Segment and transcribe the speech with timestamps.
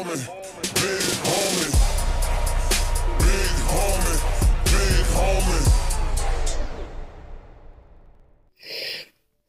[0.00, 0.10] homie,
[1.24, 1.66] homie,
[3.68, 4.20] homie,
[5.14, 5.66] homie.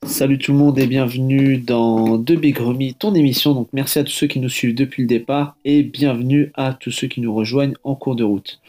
[0.05, 3.53] Salut tout le monde et bienvenue dans The Big Remy, ton émission.
[3.53, 6.91] Donc merci à tous ceux qui nous suivent depuis le départ et bienvenue à tous
[6.91, 8.59] ceux qui nous rejoignent en cours de route.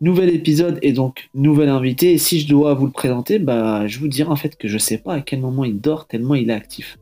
[0.00, 2.12] Nouvel épisode et donc nouvel invité.
[2.12, 4.78] Et si je dois vous le présenter, bah je vous dirai en fait que je
[4.78, 6.96] sais pas à quel moment il dort tellement il est actif.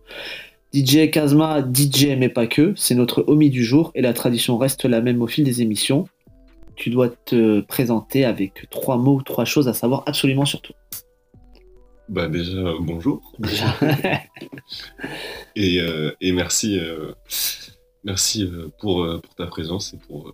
[0.73, 4.85] DJ Kazma, DJ mais pas que, c'est notre homie du jour et la tradition reste
[4.85, 6.07] la même au fil des émissions.
[6.77, 10.75] Tu dois te présenter avec trois mots, trois choses à savoir absolument sur toi.
[12.09, 13.21] Bah déjà, euh, bonjour.
[13.39, 13.75] Déjà.
[15.57, 17.13] Et, euh, et merci, euh,
[18.05, 20.33] merci euh, pour, pour ta présence et pour,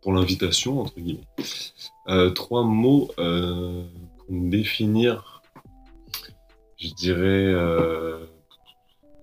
[0.00, 2.32] pour l'invitation, entre guillemets.
[2.34, 5.42] Trois mots pour me définir,
[6.78, 7.54] je dirais...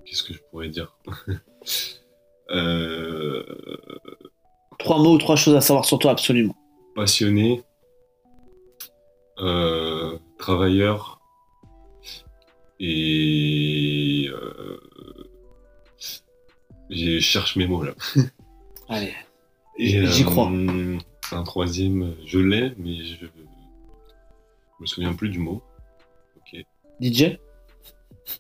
[0.10, 0.98] Qu'est-ce que je pourrais dire
[2.52, 3.44] Euh,
[4.80, 6.56] trois mots ou trois choses à savoir sur toi absolument.
[6.96, 7.62] Passionné,
[9.38, 11.20] euh, travailleur
[12.80, 14.28] et...
[14.32, 14.80] euh,
[16.90, 17.94] je cherche mes mots là.
[18.90, 19.14] Allez.
[19.78, 20.52] J'y crois.
[21.32, 23.26] Un troisième, je l'ai, mais je, je
[24.80, 25.62] me souviens plus du mot.
[26.38, 26.66] Ok.
[27.00, 27.38] DJ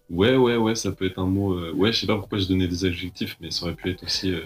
[0.09, 1.53] Ouais, ouais, ouais, ça peut être un mot.
[1.53, 4.03] euh, Ouais, je sais pas pourquoi je donnais des adjectifs, mais ça aurait pu être
[4.03, 4.41] aussi euh,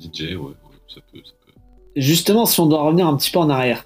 [0.00, 0.52] DJ, ouais, ouais,
[0.88, 1.52] ça peut, ça peut.
[1.96, 3.84] Justement, si on doit revenir un petit peu en arrière,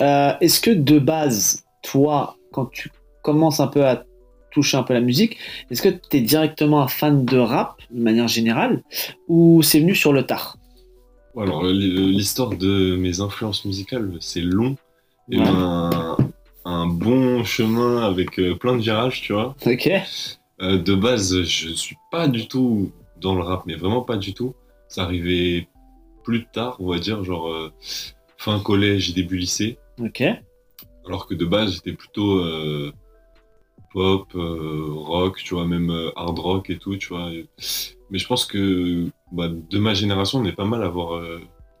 [0.00, 2.90] euh, est-ce que de base, toi, quand tu
[3.22, 4.04] commences un peu à
[4.52, 5.38] toucher un peu la musique,
[5.70, 8.82] est-ce que tu es directement un fan de rap de manière générale
[9.28, 10.56] ou c'est venu sur le tard?
[11.36, 14.76] Alors, l'histoire de mes influences musicales, c'est long
[15.30, 15.46] et Ouais.
[15.46, 16.16] un,
[16.64, 19.54] un bon chemin avec euh, plein de virages, tu vois.
[19.66, 19.90] Ok.
[20.60, 24.34] Euh, de base, je suis pas du tout dans le rap, mais vraiment pas du
[24.34, 24.54] tout.
[24.88, 25.68] Ça arrivait
[26.24, 27.72] plus tard, on va dire, genre euh,
[28.36, 29.78] fin collège, début lycée.
[30.00, 30.22] Ok.
[31.06, 32.92] Alors que de base, j'étais plutôt euh,
[33.92, 37.30] pop, rock, tu vois, même hard rock et tout, tu vois.
[38.10, 41.20] Mais je pense que bah, de ma génération, on est pas mal à avoir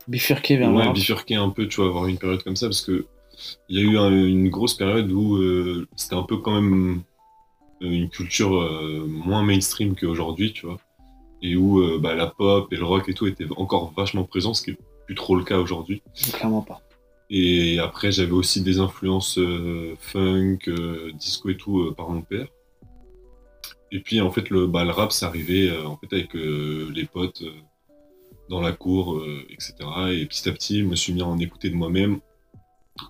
[0.08, 0.94] Bifurqué vers le ouais, rap.
[0.94, 3.06] bifurqué un peu, tu vois, avoir une période comme ça, parce que
[3.68, 7.02] il y a eu un- une grosse période où euh, c'était un peu quand même
[7.82, 10.78] euh, une culture euh, moins mainstream qu'aujourd'hui, tu vois,
[11.42, 14.54] et où euh, bah, la pop et le rock et tout étaient encore vachement présents,
[14.54, 16.02] ce qui est plus trop le cas aujourd'hui.
[16.32, 16.80] Clairement pas.
[17.30, 19.38] Et après, j'avais aussi des influences
[20.00, 20.58] funk,
[21.14, 22.46] disco et tout par mon père.
[23.90, 27.42] Et puis, en fait, le, bah, le rap, c'est arrivé en fait, avec les potes
[28.50, 29.74] dans la cour, etc.
[30.12, 32.20] Et petit à petit, je me suis mis à en écouter de moi-même.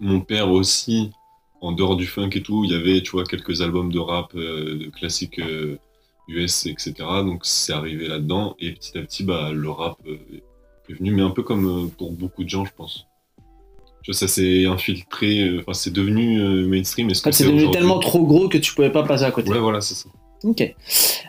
[0.00, 1.10] Mon père aussi,
[1.60, 4.34] en dehors du funk et tout, il y avait, tu vois, quelques albums de rap,
[4.34, 5.78] euh, de classiques euh,
[6.28, 6.94] US, etc.
[7.24, 8.56] Donc, c'est arrivé là-dedans.
[8.58, 10.18] Et petit à petit, bah, le rap euh,
[10.88, 13.06] est venu, mais un peu comme pour beaucoup de gens, je pense.
[14.02, 17.08] Tu vois, ça s'est infiltré, enfin, c'est devenu mainstream.
[17.10, 19.50] Est-ce que c'est devenu tellement trop gros que tu pouvais pas passer à côté.
[19.50, 20.08] Ouais, voilà, c'est ça.
[20.44, 20.74] Ok.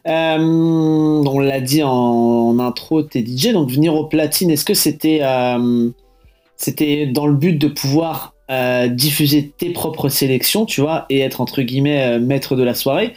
[0.08, 4.74] Euh, on l'a dit en, en intro, t'es DJ, donc venir au platine, est-ce que
[4.74, 5.90] c'était euh,
[6.58, 11.41] c'était dans le but de pouvoir euh, diffuser tes propres sélections, tu vois, et être
[11.41, 13.13] entre guillemets euh, maître de la soirée,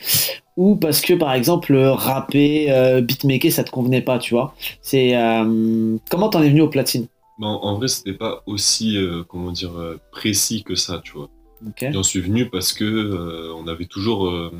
[0.57, 5.17] ou parce que par exemple rapper, euh, beatmaker, ça te convenait pas, tu vois C'est
[5.17, 7.07] euh, comment t'en es venu au platine?
[7.41, 11.29] En, en vrai, c'était pas aussi, euh, comment dire, euh, précis que ça, tu vois.
[11.67, 11.87] Ok.
[11.93, 14.27] J'en suis venu parce que euh, on avait toujours.
[14.27, 14.51] euh,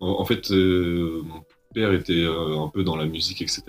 [0.00, 1.40] en, en fait, euh, mon
[1.78, 3.62] père était euh, un peu dans la musique, etc.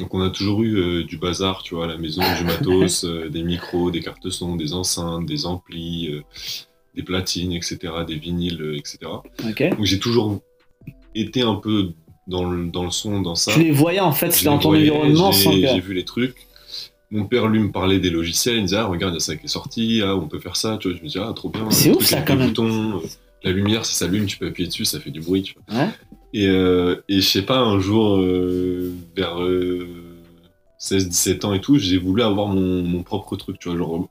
[0.00, 3.04] Donc on a toujours eu euh, du bazar, tu vois, à la maison, du matos,
[3.04, 6.10] euh, des micros, des cartes son, des enceintes, des amplis,
[6.94, 8.98] des platines, etc., des vinyles, etc.
[9.70, 10.40] Donc j'ai toujours
[11.14, 11.90] été un peu
[12.26, 13.52] dans le, dans le son, dans ça.
[13.52, 15.60] Tu les voyais en fait, c'était dans ton environnement j'ai- sans que.
[15.60, 16.36] J'ai vu les trucs.
[17.10, 18.56] Mon père, lui, me parlait des logiciels.
[18.56, 20.00] Il me disait, ah, regarde, il y a ça qui est sorti.
[20.02, 20.76] Ah, on peut faire ça.
[20.80, 21.70] Tu vois, je me dis, ah, trop bien.
[21.70, 22.48] C'est ouf, ça, quand même.
[22.48, 23.00] boutons,
[23.44, 25.42] la lumière, ça s'allume, tu peux appuyer dessus, ça fait du bruit.
[25.42, 25.82] Tu vois.
[25.84, 25.88] Ouais.
[26.36, 29.38] Et, euh, et je sais pas, un jour, euh, vers
[30.78, 34.06] 16-17 ans et tout, j'ai voulu avoir mon, mon propre truc, tu vois, genre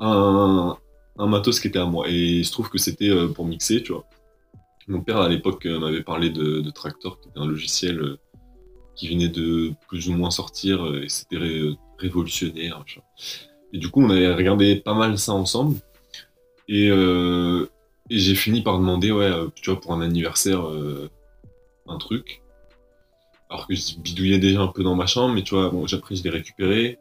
[0.00, 0.76] un,
[1.18, 2.08] un matos qui était à moi.
[2.08, 4.04] Et il se trouve que c'était euh, pour mixer, tu vois.
[4.88, 8.18] Mon père, à l'époque, euh, m'avait parlé de, Tractor, qui était un logiciel euh,
[8.96, 12.84] qui venait de plus ou moins sortir, euh, et c'était ré- révolutionnaire.
[13.72, 15.76] Et du coup, on avait regardé pas mal ça ensemble.
[16.66, 17.66] Et, euh,
[18.10, 21.08] et j'ai fini par demander, ouais, euh, tu vois, pour un anniversaire, euh,
[21.88, 22.42] un truc.
[23.50, 26.14] Alors que je bidouillais déjà un peu dans ma chambre, mais tu vois, bon, après
[26.16, 26.98] je l'ai récupéré,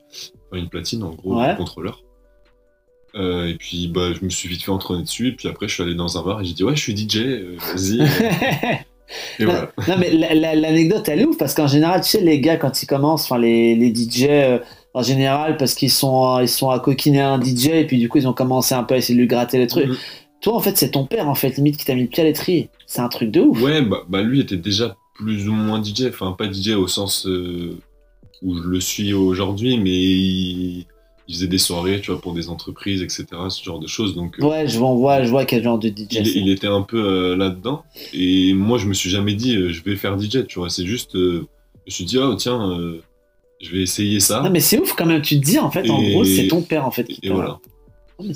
[0.49, 1.47] enfin, une platine en gros, Ouais.
[1.47, 2.03] un contrôleur.
[3.15, 5.73] Euh, et puis bah, je me suis vite fait entraîner dessus, et puis après je
[5.73, 7.99] suis allé dans un bar et j'ai dit ouais je suis DJ, euh, vas-y.
[9.39, 9.71] Et Non, voilà.
[9.87, 12.57] non, mais la- la- l'anecdote, elle est ouf parce qu'en général, tu sais, les gars,
[12.57, 14.59] quand ils commencent, enfin, les, les DJ, euh,
[14.93, 18.17] en général, parce qu'ils sont, ils sont à coquiner un DJ et puis du coup,
[18.17, 19.87] ils ont commencé un peu à essayer de lui gratter les trucs.
[19.87, 19.95] Mhm.
[20.41, 22.25] Toi, en fait, c'est ton père, en fait, limite, qui t'a mis le pied à
[22.25, 22.69] l'étrier.
[22.87, 23.61] C'est un truc de ouf.
[23.61, 27.27] Ouais, bah, bah, lui était déjà plus ou moins DJ, enfin pas DJ au sens
[27.27, 27.77] euh,
[28.41, 30.85] où je le suis aujourd'hui, mais il,
[31.27, 34.15] il faisait des soirées, tu vois, pour des entreprises, etc., ce genre de choses.
[34.15, 36.81] Donc, euh, Ouais, je vois, je vois quel genre de DJ il, il était un
[36.81, 37.83] peu euh, là-dedans.
[38.13, 40.69] Et moi, je me suis jamais dit, je vais faire DJ, tu vois.
[40.69, 42.79] C'est juste, je me suis dit, oh tiens,
[43.59, 44.41] je vais essayer ça.
[44.43, 46.61] Non, mais c'est ouf quand même, tu te dis, en fait, en gros, c'est ton
[46.61, 47.59] père, en fait, qui et voilà.
[48.19, 48.33] Ah, mais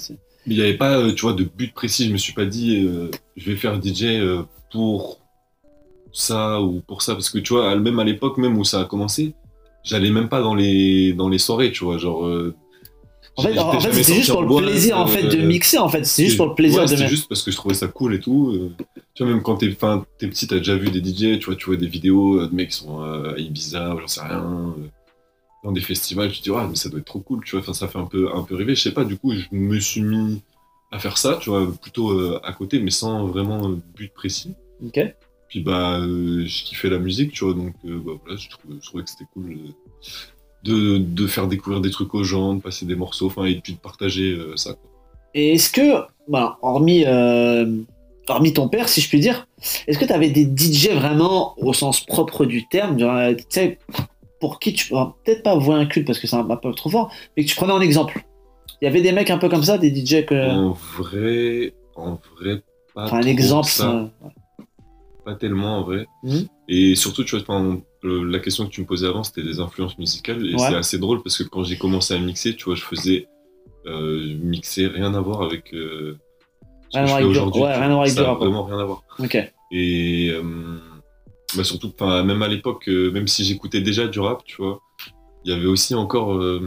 [0.47, 2.07] Mais il n'y avait pas, euh, tu vois, de but précis.
[2.07, 5.19] Je me suis pas dit, euh, je vais faire DJ euh, pour
[6.11, 7.13] ça ou pour ça.
[7.13, 9.33] Parce que, tu vois, même à l'époque, même où ça a commencé,
[9.83, 11.97] j'allais même pas dans les, dans les soirées, tu vois.
[11.99, 12.25] Genre.
[12.25, 12.55] euh,
[13.37, 16.05] En fait, en sorti juste pour le plaisir, en fait, de mixer, en fait.
[16.05, 18.15] C'est juste pour le plaisir ouais, de c'était juste parce que je trouvais ça cool
[18.15, 18.71] et tout.
[19.13, 21.75] Tu vois, même quand t'es, petit, t'as déjà vu des DJ, tu vois, tu vois
[21.77, 24.73] des vidéos de mecs qui sont à Ibiza, j'en sais rien,
[25.63, 27.59] dans des festivals, tu te dis, ouais, mais ça doit être trop cool, tu vois,
[27.59, 29.79] enfin, ça fait un peu, un peu rêver, je sais pas, du coup, je me
[29.79, 30.41] suis mis
[30.91, 34.53] à faire ça, tu vois, plutôt euh, à côté, mais sans vraiment but précis.
[34.85, 34.99] Ok.
[35.51, 38.75] Puis bah, euh, je kiffais la musique, tu vois, donc euh, bah, voilà, je trouvais,
[38.81, 39.73] je trouvais que c'était cool euh,
[40.63, 43.73] de, de faire découvrir des trucs aux gens, de passer des morceaux, enfin, et puis
[43.73, 44.89] de partager ça, quoi.
[45.33, 47.05] Et est-ce que, voilà, hormis,
[48.27, 49.45] hormis ton père, si je puis dire,
[49.87, 53.77] est-ce que tu avais des DJ vraiment au sens propre du terme, genre, tu sais,
[54.41, 56.89] pour qui tu peut-être pas voir un culte parce que c'est un, un peu trop
[56.89, 58.25] fort, mais que tu prenais en exemple
[58.81, 60.49] Il y avait des mecs un peu comme ça, des DJ que.
[60.49, 63.69] En vrai, en vrai, pas enfin, un exemple.
[63.69, 63.89] ça.
[63.91, 64.31] euh, ouais.
[65.23, 66.07] Pas tellement en vrai.
[66.23, 66.47] Mhm.
[66.67, 67.61] Et surtout, tu vois,
[68.03, 70.43] le- la question que tu me posais avant, c'était des influences musicales.
[70.47, 70.59] Et Ouais.
[70.69, 73.27] c'est assez drôle parce que quand j'ai commencé à mixer, tu vois, je faisais.
[73.85, 75.73] Euh, je mixais rien à voir avec.
[75.75, 76.17] euh,
[76.89, 77.61] ce Rien à que je fais aujourd'hui.
[77.61, 78.33] ouais, rien à voir avec Ça a.
[78.33, 79.03] Vraiment rien à voir.
[79.19, 79.35] Ok.
[79.71, 80.29] Et.
[80.31, 80.41] euh,
[81.55, 84.79] bah surtout, même à l'époque, euh, même si j'écoutais déjà du rap, tu vois,
[85.45, 86.33] il y avait aussi encore.
[86.35, 86.61] euh,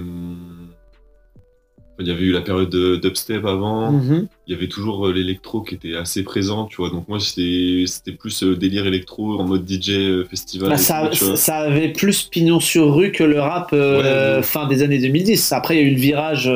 [2.01, 4.27] il y avait eu la période de- dubstep avant Mhm.
[4.49, 6.91] il y avait toujours euh, l'électro qui était assez présent, tu vois.
[6.91, 7.85] Donc moi, c'était
[8.19, 10.71] plus euh, délire électro en mode DJ festival.
[10.71, 14.43] Bah, ça, tout, avait plus pignon sur rue que le rap Ouais.
[14.43, 15.53] fin des années 2010.
[15.53, 16.51] Après, il y a eu le virage.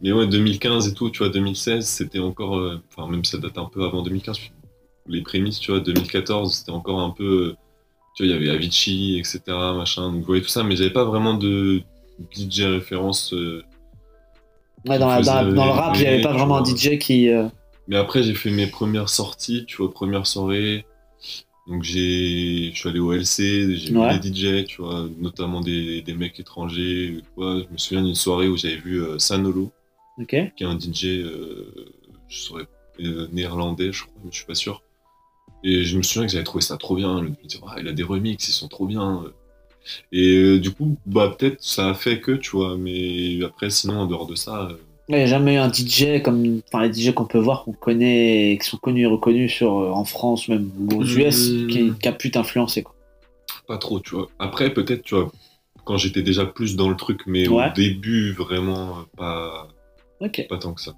[0.00, 2.60] Mais ouais, 2015 et tout, tu vois, 2016, c'était encore...
[2.96, 4.38] Enfin, même ça date un peu avant 2015,
[5.08, 7.54] les prémices, tu vois, 2014, c'était encore un peu...
[8.14, 9.40] Tu vois, il y avait Avicii, etc.,
[9.76, 11.82] machin, donc je voyais tout ça, mais j'avais pas vraiment de
[12.32, 13.32] DJ référence...
[13.32, 13.62] euh,
[14.86, 16.64] ouais, dans, la- dans la- dans le rap, il n'y avait pas vraiment un.
[16.64, 17.28] DJ qui.
[17.28, 17.48] euh,
[17.88, 20.86] Mais après, j'ai fait mes premières sorties, tu vois, première soirée.
[21.66, 24.14] Donc, j'ai, je suis allé au LC, j'ai Ouais.
[24.14, 24.28] vu des
[24.62, 27.16] DJ, tu vois, notamment des, des mecs étrangers.
[27.34, 27.62] Quoi.
[27.66, 29.72] Je me souviens d'une soirée où j'avais vu euh, Sanolo,
[30.28, 31.24] qui est un DJ,
[32.28, 32.66] je saurais,
[33.32, 34.82] néerlandais, je crois, mais je suis pas sûr.
[35.64, 37.18] Et je me souviens que j'avais trouvé ça trop bien.
[37.18, 39.24] Je me disais, Ah, il a des remixes, ils sont trop bien.
[40.12, 44.00] Et euh, du coup, bah, peut-être ça a fait que, tu vois, mais après, sinon,
[44.00, 44.76] en dehors de ça, euh,
[45.08, 47.72] Il n'y a jamais eu un DJ comme enfin, les DJ qu'on peut voir, qu'on
[47.72, 51.66] connaît, qui sont connus et reconnus sur, euh, en France, même ou aux US, Hmm.
[51.68, 52.82] qui, qui a pu t'influencer.
[52.82, 52.94] quoi.
[53.66, 54.28] Pas trop, tu vois.
[54.38, 55.30] Après, peut-être, tu vois,
[55.84, 57.68] quand j'étais déjà plus dans le truc, mais Ouais.
[57.68, 59.68] au début, vraiment, pas,
[60.48, 60.94] pas tant que ça.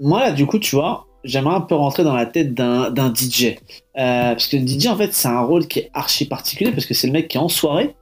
[0.00, 3.44] Moi, là, du coup, tu vois, j'aimerais un peu rentrer dans la tête d'un DJ.
[3.98, 6.86] Euh, parce que le DJ, en fait, c'est un rôle qui est archi particulier, parce
[6.86, 7.94] que c'est le mec qui est en soirée,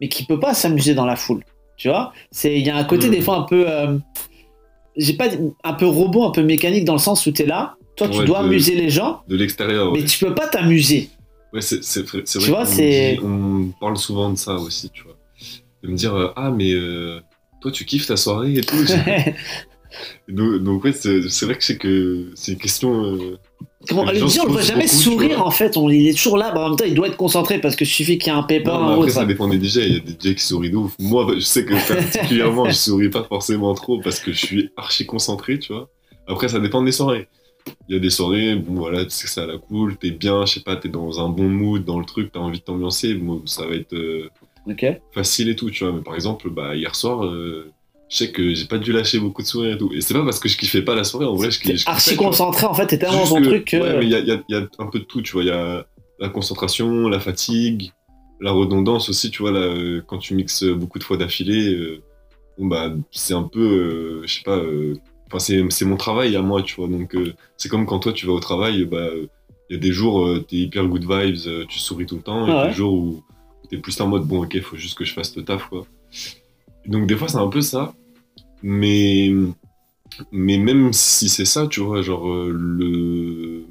[0.00, 1.44] mais qui peut pas s'amuser dans la foule.
[1.76, 2.12] Tu vois?
[2.44, 3.12] Il y a un côté, Hmm.
[3.12, 3.64] des fois, un peu.
[3.68, 3.96] euh,
[4.96, 5.28] J'ai pas
[5.64, 8.18] un peu robot, un peu mécanique, dans le sens où tu es là, toi, tu
[8.18, 10.00] Ouais, dois de- amuser les gens, De l'extérieur, ouais.
[10.00, 11.10] mais tu peux pas t'amuser.
[11.52, 15.16] Ouais, c'est vrai, Tu vois, c'est- on parle souvent de ça aussi, tu vois.
[15.82, 17.20] De me dire, euh, ah, mais euh,
[17.62, 18.76] toi, tu kiffes ta soirée et tout.
[20.28, 23.04] donc, donc, ouais, c'est c'est vrai que c'est que c'est une question.
[23.04, 23.38] euh,
[23.88, 26.12] Comment- Les le gens on le voit jamais beaucoup, sourire en fait, on, il est
[26.14, 28.36] toujours là, mais en même temps il doit être concentré parce que suffit qu'il y
[28.36, 29.20] ait un paper non, après, ça.
[29.20, 29.76] ça dépend des DJ.
[29.76, 30.94] Il y a des DJ qui sourient de ouf.
[30.98, 35.06] Moi, je sais que particulièrement, je souris pas forcément trop parce que je suis archi
[35.06, 35.88] concentré, tu vois.
[36.26, 37.28] Après, ça dépend des soirées.
[37.88, 40.10] Il y a des soirées, bon voilà, tu sais que ça a la cool, t'es
[40.10, 42.64] bien, je sais pas, t'es dans un bon mood, dans le truc, t'as envie de
[42.64, 44.28] t'ambiancer, bon, ça va être euh,
[45.12, 45.92] facile et tout, tu vois.
[45.92, 47.70] Mais par exemple, bah, hier soir, euh,
[48.10, 49.90] je sais que j'ai pas dû lâcher beaucoup de sourires et tout.
[49.94, 52.16] Et c'est pas parce que je kiffais pas la soirée, en vrai, je, kiffais, archi
[52.16, 53.76] concentré en fait, t'es tellement dans ton truc que.
[53.78, 55.42] Ouais, mais il y a, y a- y a un peu de tout, tu vois.
[55.42, 55.86] Il y a
[56.18, 57.92] la concentration, la fatigue,
[58.40, 59.52] la redondance aussi, tu vois.
[59.52, 62.02] Là, euh, quand tu mixes beaucoup de fois d'affilée, euh,
[62.58, 64.94] bon, bah, c'est un peu, euh, je sais pas, euh,
[65.28, 66.88] enfin, c'est c'est mon travail à moi, tu vois.
[66.88, 67.16] Donc,
[67.56, 69.06] c'est comme quand toi, tu vas au travail, bah,
[69.70, 72.50] il y a des jours, t'es hyper good vibes, tu souris tout le temps, et
[72.50, 72.68] Ah ouais.
[72.70, 73.22] des jours où
[73.70, 75.86] t'es plus en mode, bon, ok, faut juste que je fasse le taf, quoi.
[76.86, 77.94] Donc, des fois, c'est un peu ça.
[78.62, 79.30] Mais,
[80.32, 83.64] mais même si c'est ça, tu vois, genre, euh, le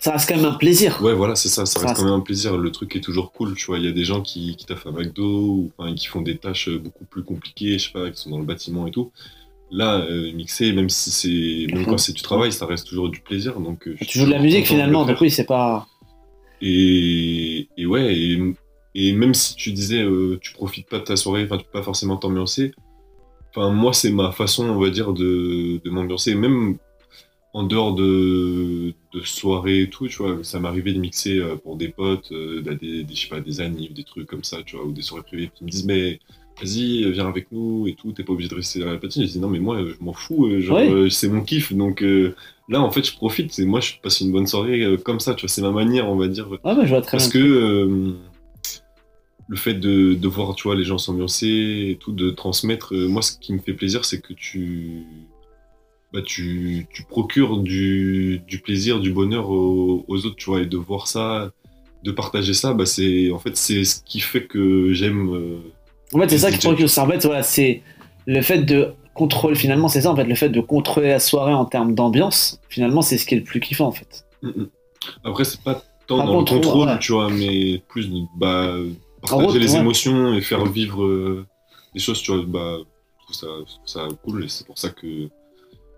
[0.00, 1.00] Ça reste quand même un plaisir.
[1.02, 2.56] Ouais, voilà, c'est ça, ça Ça reste reste- quand même un plaisir.
[2.58, 3.78] Le truc est toujours cool, tu vois.
[3.78, 6.36] Il y a des gens qui, qui taffent à McDo ou enfin, qui font des
[6.36, 9.10] tâches euh, beaucoup plus compliquées, je sais pas, qui sont dans le bâtiment et tout.
[9.70, 11.72] Là, euh, mixer, même si c'est.
[11.74, 13.60] Même quand c'est du travail, ça reste toujours du plaisir.
[13.60, 15.86] Donc, euh, Tu joues de la musique finalement, donc oui, c'est pas.
[16.60, 18.54] Et, et ouais, et,
[18.94, 21.70] et même si tu disais euh, tu profites pas de ta soirée, enfin tu peux
[21.72, 22.72] pas forcément t'ambiancer,
[23.50, 26.78] enfin moi c'est ma façon on va dire de, de m'ambiancer, même
[27.54, 31.76] en dehors de, de soirée et tout, tu vois, ça m'arrivait de mixer euh, pour
[31.76, 34.58] des potes, euh, bah, des, des, je sais pas, des annives, des trucs comme ça,
[34.66, 36.20] tu vois, ou des soirées privées qui me disent mais
[36.60, 39.28] vas-y viens avec nous et tout, t'es pas obligé de rester à la patine, je
[39.28, 40.80] dis non mais moi je m'en fous, genre
[41.10, 42.34] c'est mon kiff, donc euh,
[42.68, 45.42] là en fait je profite, moi je passe une bonne soirée euh, comme ça, tu
[45.42, 46.50] vois, c'est ma manière on va dire.
[46.50, 47.40] Ouais, mais je vois très parce bien.
[47.40, 48.12] que euh,
[49.48, 51.46] le fait de, de voir tu vois, les gens s'ambiancer
[51.92, 55.04] et tout, de transmettre, euh, moi ce qui me fait plaisir c'est que tu,
[56.12, 60.66] bah, tu, tu procures du, du plaisir, du bonheur aux, aux autres, tu vois, et
[60.66, 61.50] de voir ça,
[62.04, 65.34] de partager ça, bah, c'est en fait c'est ce qui fait que j'aime.
[65.34, 65.58] euh,
[66.14, 67.04] En fait, c'est ça qui procure ça.
[67.04, 67.82] En fait, voilà, c'est
[68.26, 71.52] le fait de contrôler, finalement, c'est ça, en fait, le fait de contrôler la soirée
[71.54, 74.24] en termes d'ambiance, finalement, c'est ce qui est le plus kiffant, en fait.
[74.42, 74.68] mm, mm.
[75.24, 76.98] Après c'est pas tant Par dans contre, le contrôle, ouais.
[77.00, 78.74] tu vois, mais plus de, bah,
[79.20, 79.80] partager gros, les ouais.
[79.80, 81.46] émotions et faire vivre euh,
[81.94, 82.78] des choses, tu vois, bah,
[83.20, 85.28] je trouve ça, je trouve ça cool et c'est pour ça que.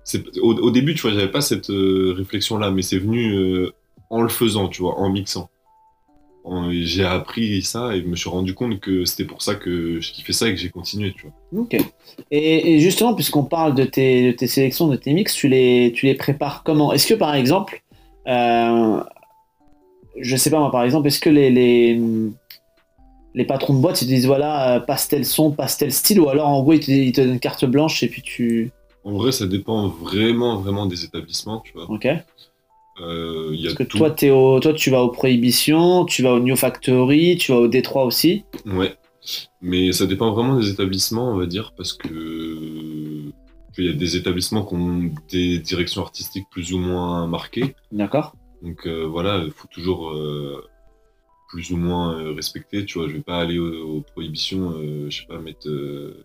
[0.05, 3.73] c'est Au, au début, tu vois, j'avais pas cette euh, réflexion-là, mais c'est venu euh,
[4.11, 5.51] en le faisant, tu vois, en mixant.
[6.71, 10.11] J'ai appris ça et je me suis rendu compte que c'était pour ça que je
[10.11, 11.63] kiffais ça et que j'ai continué, tu vois.
[11.63, 11.77] Ok.
[12.31, 15.93] Et, et justement, puisqu'on parle de tes, de tes sélections, de tes mix, tu les,
[15.95, 16.93] tu les prépares comment?
[16.93, 17.83] Est-ce que, par exemple,
[18.27, 19.01] euh,
[20.19, 22.01] je sais pas moi, par exemple, est-ce que les, les,
[23.35, 26.21] les patrons de boîte, ils te disent, voilà, euh, passe tel son, passe tel style,
[26.21, 28.71] ou alors, en gros, ils te, ils te donnent carte blanche et puis tu...
[29.05, 31.91] En vrai, ça dépend vraiment, vraiment des établissements, tu vois.
[31.91, 32.07] Ok
[33.01, 33.99] Euh, Il y a Parce que tout.
[33.99, 38.05] toi, au, tu vas aux Prohibition, tu vas au New Factory, tu vas au Détroit
[38.05, 38.45] aussi.
[38.67, 38.95] Ouais,
[39.63, 42.09] mais ça dépend vraiment des établissements, on va dire, parce que
[43.79, 47.75] il y a des établissements qui ont des directions artistiques plus ou moins marquées.
[47.93, 50.63] D'accord Donc euh, voilà, il faut toujours euh,
[51.51, 52.85] plus ou moins euh, respecter.
[52.85, 56.25] Tu vois, je vais pas aller aux, aux prohibitions, euh, je sais pas, mettre euh,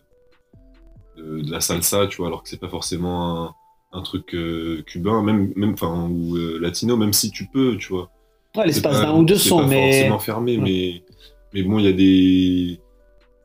[1.18, 3.56] de, de la salsa, tu vois, alors que c'est pas forcément un,
[3.94, 4.36] un truc
[4.86, 8.10] cubain, même, même, enfin, ou latino, même si tu peux, tu vois.
[8.56, 9.92] Ouais, l'espace d'un ou deux sons, mais.
[9.92, 10.64] forcément fermé, Ouais.
[10.64, 11.04] mais,
[11.54, 12.80] mais bon, il y a des.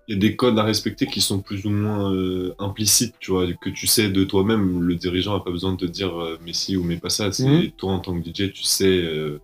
[0.09, 3.31] Il y a des codes à respecter qui sont plus ou moins euh, implicites, tu
[3.31, 4.81] vois, que tu sais de toi-même.
[4.83, 7.31] Le dirigeant n'a pas besoin de te dire euh, mais si ou mais pas ça.
[7.31, 7.71] C'est Mhm.
[7.77, 9.41] toi en tant que DJ, tu sais euh,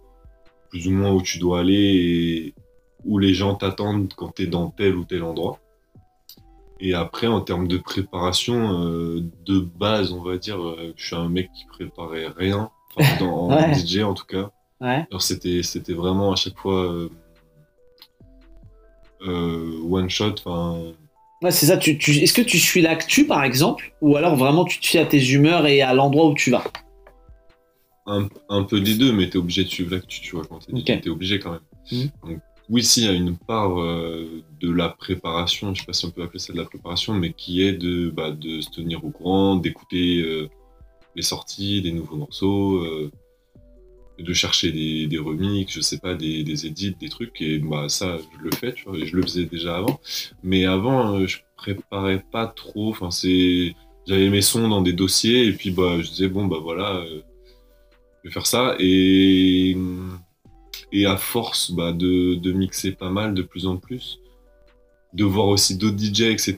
[0.77, 2.55] plus ou moins où tu dois aller et
[3.05, 5.59] où les gens t'attendent quand tu es dans tel ou tel endroit.
[6.81, 11.17] Et après, en termes de préparation, euh, de base, on va dire, euh, je suis
[11.17, 13.75] un mec qui préparait rien, enfin, dans, en.
[13.75, 14.51] DJ en tout cas.
[14.83, 15.07] Ouais.
[15.11, 17.09] Alors c'était c'était vraiment à chaque fois
[19.23, 20.35] euh, one shot.
[21.41, 21.79] Ouais, c'est ça.
[21.79, 22.11] Tu, tu...
[22.11, 23.95] Est-ce que tu suis l'actu, par exemple?
[24.03, 26.65] Ou alors vraiment tu te fies à tes humeurs et à l'endroit où tu vas?
[28.07, 30.61] Un, un peu des deux, mais t'es obligé de suivre l'actu, tu vois, quand.
[30.63, 31.61] DJ, t'es obligé quand même.
[31.91, 32.11] Mhm.
[32.25, 35.93] Donc, oui, si, il y a une part euh, de la préparation, je sais pas
[35.93, 38.71] si on peut appeler ça de la préparation, mais qui est de, bah, de se
[38.71, 40.49] tenir au courant, d'écouter euh,
[41.15, 43.11] les sorties, des nouveaux morceaux, euh,
[44.19, 47.89] de chercher des, des remixes, je sais pas, des, des edits, des trucs, et bah
[47.89, 50.01] ça, je le fais, tu vois, et je le faisais déjà avant.
[50.43, 53.75] Mais avant, je préparais pas trop, enfin, c'est.
[54.09, 57.05] J'avais mes sons dans des dossiers, et puis bah, je disais, bon, bah voilà,
[58.27, 59.77] vais faire ça, et.
[60.93, 64.21] Et à force bah, de, de mixer pas mal, de plus en plus,
[65.15, 66.55] de voir aussi d'autres DJ, etc.,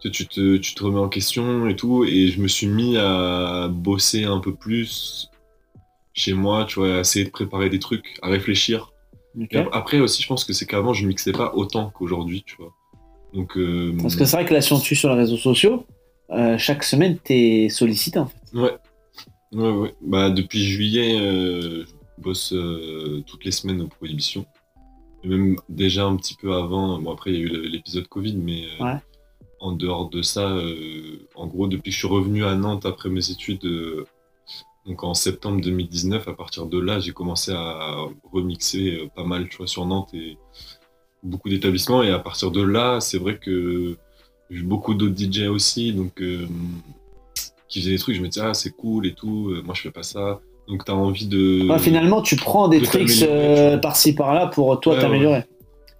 [0.00, 2.96] tu, tu te, tu te remets en question et tout, et je me suis mis
[2.96, 5.30] à bosser un peu plus
[6.12, 8.92] chez moi, tu vois, à essayer de préparer des trucs, à réfléchir.
[9.72, 12.72] Après aussi, je pense que c'est qu'avant, je mixais pas autant qu'aujourd'hui, tu vois.
[13.34, 15.36] Donc, euh, Parce que c'est vrai que là, si on te suit sur les réseaux
[15.36, 15.84] sociaux,
[16.30, 18.58] euh, chaque semaine, t'es sollicité en fait.
[18.58, 18.74] Ouais.
[19.56, 19.94] Ouais, ouais.
[20.02, 24.44] Bah, depuis juillet, euh, je bosse euh, toutes les semaines aux prohibitions.
[25.24, 28.36] Et même déjà un petit peu avant, bon après il y a eu l'épisode Covid,
[28.36, 28.98] mais euh, Ouais.
[29.60, 30.54] en dehors de ça,
[31.34, 33.66] en gros depuis que je suis revenu à Nantes après mes études,
[34.86, 37.96] donc en septembre 2019, à partir de là j'ai commencé à
[38.30, 40.36] remixer pas mal tu vois, sur Nantes et
[41.22, 42.02] beaucoup d'établissements.
[42.02, 43.96] Et à partir de là, c'est vrai que
[44.50, 46.22] j'ai vu beaucoup d'autres DJ aussi, donc
[47.68, 49.82] qui faisaient des trucs, je me disais ah c'est cool et tout, euh, moi je
[49.82, 50.40] fais pas ça.
[50.68, 51.68] Donc t'as envie de...
[51.68, 55.44] Ouais, finalement, tu prends des de tricks euh, tu par-ci par-là pour toi Ouais, t'améliorer.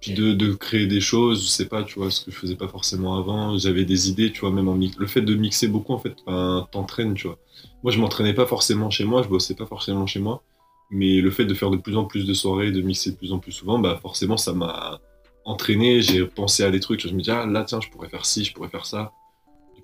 [0.01, 2.55] puis de, de créer des choses, je sais pas, tu vois, ce que je faisais
[2.55, 3.57] pas forcément avant.
[3.57, 4.97] J'avais des idées, tu vois, même en mix.
[4.97, 7.37] Le fait de mixer beaucoup, en fait, ben, t'entraînes, tu vois.
[7.83, 10.43] Moi, je m'entraînais pas forcément chez moi, je bossais pas forcément chez moi.
[10.91, 13.31] Mais le fait de faire de plus en plus de soirées, de mixer de plus
[13.31, 14.99] en plus souvent, bah forcément, ça m'a
[15.45, 16.01] entraîné.
[16.01, 16.99] J'ai pensé à des trucs.
[17.07, 19.13] Je me dis, ah là, tiens, je pourrais faire ci, je pourrais faire ça.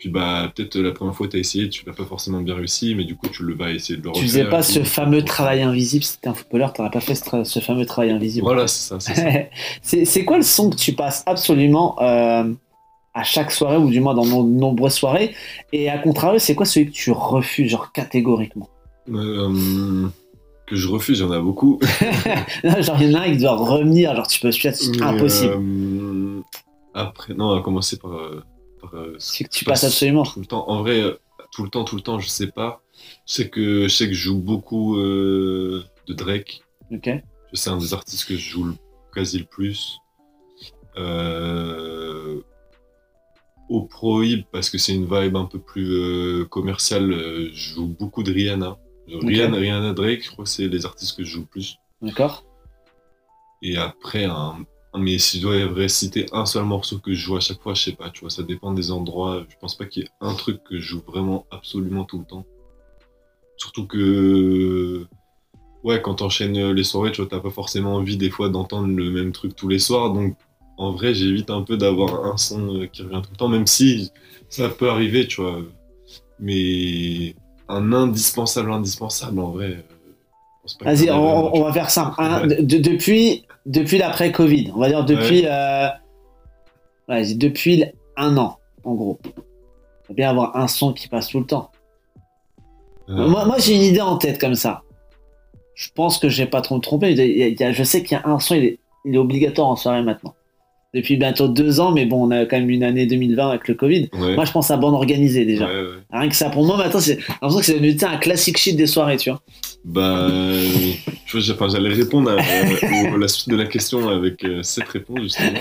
[0.04, 2.94] Puis, bah, peut-être la première fois, tu as essayé, tu n'as pas forcément bien réussi,
[2.94, 4.24] mais du coup, tu le vas essayer de le Tu refaire.
[4.24, 7.86] faisais pas ce fameux travail invisible, si t'es un footballeur, t'aurais pas fait ce, fameux
[7.86, 8.44] travail invisible.
[8.44, 9.14] Voilà, c'est ça,
[9.82, 12.52] c'est quoi le son que tu passes absolument euh,
[13.14, 15.34] à chaque soirée, ou du moins dans de nombreuses soirées?
[15.72, 18.68] Et à contrario, c'est quoi celui que tu refuses, genre catégoriquement?
[19.10, 20.10] Euh,
[20.68, 21.80] que je refuse, il y en a beaucoup.
[22.64, 25.54] Genre, il y en a un qui doit revenir, genre tu peux c'est impossible.
[25.58, 26.42] euh,
[26.94, 28.12] après, non, on va commencer par.
[28.94, 30.24] Euh, C'est que tu passes passe absolument.
[30.24, 30.68] Tout le temps.
[30.70, 31.14] En vrai, euh,
[31.52, 32.82] tout le temps, tout le temps, je sais pas.
[33.28, 36.62] Je sais que je, sais que je joue beaucoup euh, de Drake.
[36.92, 37.10] Ok.
[37.54, 38.76] Sais un des artistes que je joue le-
[39.14, 40.00] quasi le plus.
[40.98, 42.42] Euh,
[43.70, 47.12] au Prohib, parce que c'est une vibe un peu plus commerciale,
[47.54, 48.78] je joue beaucoup de Rihanna.
[49.08, 49.22] Genre.
[49.24, 51.78] Rihanna, Rihanna Drake, je crois que c'est les artistes que je joue le plus.
[52.02, 52.44] D'accord
[53.62, 54.66] Et après, un, un-
[54.98, 57.84] mais si je devrais citer un seul morceau que je joue à chaque fois, je
[57.84, 59.44] sais pas, tu vois, ça dépend des endroits.
[59.50, 62.26] Je pense pas qu'il y ait un truc que je joue vraiment absolument tout le
[62.26, 62.46] temps.
[63.58, 65.06] Surtout que,
[65.84, 69.10] ouais, quand t'enchaînes les soirées, tu vois, t'as pas forcément envie des fois d'entendre le
[69.12, 70.12] même truc tous les soirs.
[70.14, 70.36] Donc,
[70.78, 73.68] en vrai, j'évite un peu d'avoir un son euh, qui revient tout le temps, même
[73.68, 74.12] si
[74.50, 75.60] ça peut arriver, tu vois.
[76.40, 77.36] Mais
[77.70, 79.78] un indispensable, indispensable, en vrai.
[79.78, 82.16] euh, Vas-y, on, va faire simple.
[82.18, 82.48] hein.
[82.48, 82.56] Ouais.
[82.64, 82.98] De- de-
[83.66, 85.88] depuis depuis l'après-Covid, on va dire depuis, euh,
[87.08, 87.84] vas-y, depuis
[88.18, 89.20] un an, en gros.
[89.26, 91.72] Il faut bien avoir un son qui passe tout le temps.
[93.28, 94.82] Moi, moi, j'ai une idée en tête comme ça.
[95.76, 96.82] Je pense que je vais pas trop me
[97.54, 99.68] il y a- je sais qu'il y a un son, il est, il est obligatoire
[99.70, 100.36] en soirée maintenant.
[100.94, 103.74] Depuis bientôt deux ans, mais bon, on a quand même une année 2020 avec le
[103.74, 104.10] Covid.
[104.14, 104.36] ouais.
[104.36, 105.66] Moi, je pense à bande organisée déjà.
[105.66, 105.88] Ouais, ouais.
[106.12, 108.86] Rien que ça, pour moi, maintenant, c'est l'impression que c'est devenu un classique shit des
[108.86, 109.42] soirées, tu vois.
[109.86, 110.30] Bah,
[111.36, 115.60] enfin, j'allais répondre à, euh, la suite de la question avec euh, cette réponse, justement.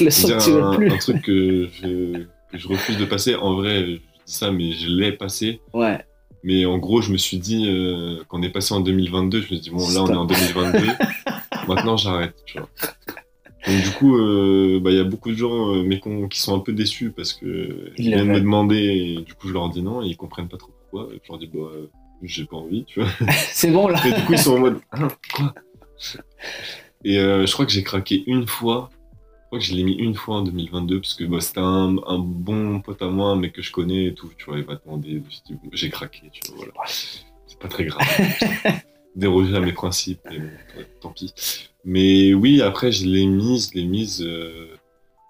[0.00, 0.90] Le son que tu un, plus.
[0.90, 3.36] un truc que je, que je refuse de passer.
[3.36, 5.60] En vrai, je dis ça, mais je l'ai passé.
[5.72, 5.98] Ouais.
[6.42, 9.42] Mais en gros, je me suis dit, euh, quand on est passé en 2022, je
[9.42, 10.86] me suis dit, bon, là, on est en 2022.
[11.68, 12.68] Maintenant, j'arrête, tu vois.
[13.66, 16.00] Donc, du coup, euh, bah, il y a beaucoup de gens euh, mais
[16.30, 19.52] qui sont un peu déçus parce que Ils viennent me demander et du coup, je
[19.52, 21.12] leur dis non et ils comprennent pas trop pourquoi.
[21.12, 21.90] Et je leur dis, bah, euh,
[22.22, 23.10] j'ai pas envie, tu vois.
[23.50, 24.00] C'est bon, là.
[24.06, 25.54] Et du coup, ils sont en mode Hein, quoi?
[27.04, 28.90] Et je crois que j'ai craqué une fois.
[28.92, 31.96] Je crois que je l'ai mis une fois en 2022 parce que bah, c'était un,
[32.06, 34.30] un bon pote à moi, mais que je connais et tout.
[34.36, 34.64] Tu vois, il
[35.00, 36.72] dit, bon, J'ai craqué, tu vois, voilà.
[36.86, 38.06] C'est pas très grave.
[39.16, 41.32] Déroger à mes principes, mais bon, ouais, tant pis.
[41.84, 44.22] Mais oui, après, je l'ai mise, je l'ai mise.
[44.22, 44.66] euh,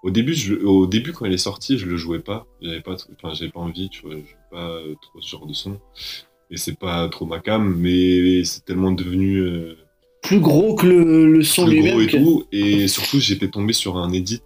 [0.03, 2.45] Au début, je, au début, quand elle est sortie, je le jouais pas.
[2.61, 5.47] J'avais pas, enfin, j'avais pas envie, tu vois, je jouais pas euh, trop ce genre
[5.47, 5.79] de son.
[6.51, 9.75] Et c'est pas trop ma cam, mais c'est tellement devenu euh,
[10.21, 12.01] Plus gros que le, le son plus gros lui-même.
[12.01, 12.43] et que- tout.
[12.51, 14.41] Et surtout, j'étais tombé sur un edit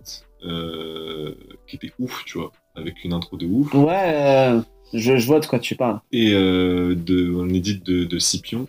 [0.46, 1.34] euh,
[1.68, 3.74] qui était ouf, tu vois, avec une intro de ouf.
[3.74, 4.54] Ouais,
[4.94, 6.00] je, je vois de quoi tu parles.
[6.12, 8.68] Et euh, de, un edit de, de Scipion.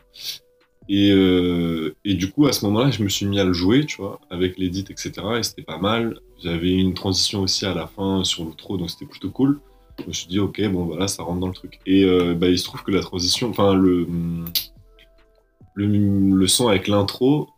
[0.89, 3.87] Et, euh, et du coup, à ce moment-là, je me suis mis à le jouer,
[3.87, 5.13] tu vois, avec l'edit, etc.
[5.39, 6.19] Et c'était pas mal.
[6.43, 9.61] J'avais une transition aussi à la fin sur l'outro, donc c'était plutôt cool.
[10.01, 11.79] Je me suis dit, ok, bon, voilà, ça rentre dans le truc.
[11.87, 14.07] Et euh, bah, il se trouve que la transition, enfin, le,
[15.75, 15.87] le,
[16.37, 17.49] le son avec l'intro,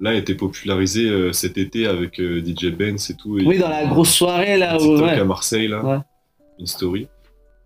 [0.00, 3.38] là, a été popularisé euh, cet été avec DJ Benz et tout.
[3.38, 4.76] Et Oui, dans la grosse soirée, là.
[4.82, 5.10] Où, ouais.
[5.10, 5.98] à Marseille, là, Ouais.
[6.58, 7.06] une story,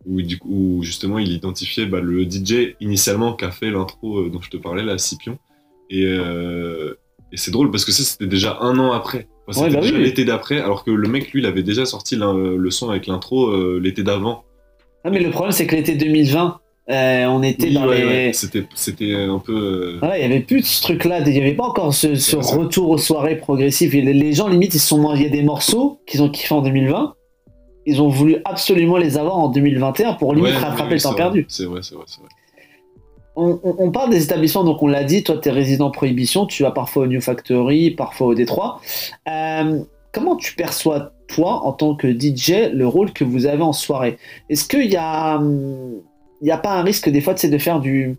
[0.06, 4.18] où, du coup, où justement il identifiait bah, le DJ initialement qui a fait l'intro
[4.20, 5.38] euh, dont je te parlais, la Scipion.
[5.90, 6.94] Et, euh,
[7.32, 9.26] et c'est drôle parce que ça, c'était déjà un an après.
[9.46, 10.02] Enfin, Ouais, c'était bah déjà oui.
[10.04, 13.06] l'été d'après, alors que le mec, lui, il avait déjà sorti l'in- le son avec
[13.06, 14.44] l'intro euh, l'été d'avant.
[15.04, 16.58] Ah, mais le problème, c'est que l'été 2020,
[16.90, 18.04] euh, on était Oui, dans ouais, les.
[18.06, 18.30] ouais.
[18.34, 19.54] C'était, c'était un peu.
[19.56, 22.08] euh, Voilà, il n'y avait plus de ce truc-là, il n'y avait pas encore ce,
[22.36, 23.94] retour aux soirées progressives.
[23.94, 27.14] Les- les gens, limite, ils se sont mangés des morceaux qu'ils ont kiffé en 2020.
[27.88, 31.08] Ils ont voulu absolument les avoir en 2021 pour limite ouais, rattraper ouais, le temps
[31.12, 31.16] vrai.
[31.16, 31.46] perdu.
[31.48, 32.28] C'est vrai, c'est vrai, c'est vrai.
[33.34, 36.44] On, on- on parle des établissements, donc on l'a dit, toi, tu es résident Prohibition,
[36.46, 38.80] tu vas parfois au New Factory, parfois au Détroit.
[39.28, 39.80] Euh,
[40.12, 44.18] comment tu perçois, toi, en tant que DJ, le rôle que vous avez en soirée?
[44.50, 46.02] Est-ce qu'il y a, hum,
[46.42, 48.16] il y a pas un risque, des fois, c'est de faire du.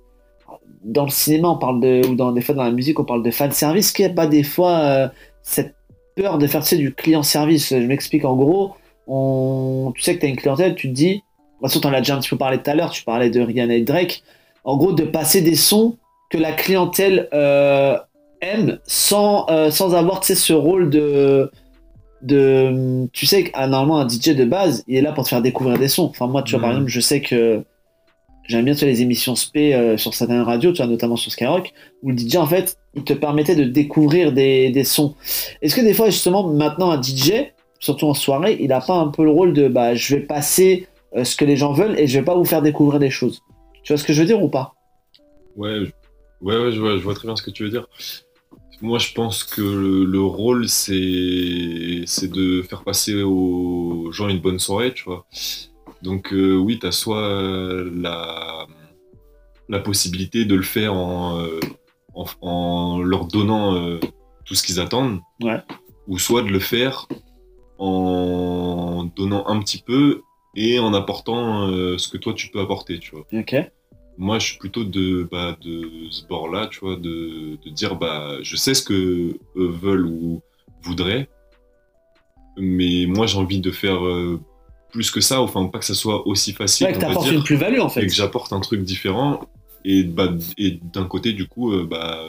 [0.83, 2.01] Dans le cinéma, on parle de.
[2.07, 3.87] Ou dans, des fois, dans la musique, on parle de fan service.
[3.87, 5.07] Est-ce qu'il n'y a pas des fois euh,
[5.43, 5.75] cette
[6.15, 7.69] peur de faire tu sais, du client service?
[7.69, 8.71] Je m'explique en gros.
[9.11, 11.15] On, tu sais que tu as une clientèle, tu te dis.
[11.15, 13.03] De toute façon, tu en as déjà un petit peu parlé tout à l'heure, tu
[13.03, 14.23] parlais de Rihanna et Drake
[14.63, 15.97] en gros de passer des sons
[16.29, 17.97] que la clientèle euh,
[18.41, 21.49] aime sans, euh, sans avoir tu sais, ce rôle de,
[22.21, 25.29] de tu sais que ah, normalement un DJ de base il est là pour te
[25.29, 26.75] faire découvrir des sons enfin moi tu vois par Mhm.
[26.75, 27.63] exemple je sais que
[28.47, 31.31] j'aime bien tu vois, les émissions spé euh, sur certaines radios, tu vois, notamment sur
[31.31, 35.13] Skyrock, où le DJ, en fait, il te permettait de découvrir des, des sons.
[35.61, 39.07] Est-ce que des fois, justement, maintenant, un DJ, surtout en soirée, il a pas un
[39.07, 42.07] peu le rôle de bah, je vais passer euh, ce que les gens veulent et
[42.07, 43.41] je vais pas vous faire découvrir des choses
[43.83, 44.73] Tu vois ce que je veux dire ou pas?
[45.55, 45.91] Ouais, je-
[46.45, 47.87] ouais, ouais, je vois, je vois très bien ce que tu veux dire.
[48.81, 50.95] Moi, je pense que le, le rôle, c'est
[52.27, 55.25] de faire passer aux gens une bonne soirée, tu vois.
[56.01, 58.67] Donc, euh, oui, tu as soit euh, la,
[59.67, 61.59] la possibilité de le faire en, euh,
[62.13, 63.97] en, en leur donnant
[64.45, 65.59] tout ce qu'ils attendent, Ouais.
[66.07, 67.07] ou soit de le faire
[67.79, 70.21] en donnant un petit peu
[70.55, 73.25] et en apportant euh, ce que toi tu peux apporter, tu vois.
[73.33, 73.55] Ok.
[74.17, 78.37] Moi, je suis plutôt de, bah, de ce bord-là, tu vois, de, de dire, bah,
[78.41, 78.93] je sais ce que
[79.55, 80.41] eux veulent ou
[80.83, 81.29] voudraient,
[82.57, 84.37] mais moi, j'ai envie de faire euh,
[84.91, 87.79] plus que ça, enfin, pas que ça soit aussi facile, Ouais, que t'apportes une plus-value,
[87.79, 88.03] en fait.
[88.03, 89.39] et que j'apporte un truc différent,
[89.85, 92.19] et, bah, et d'un côté, du coup, euh, bah,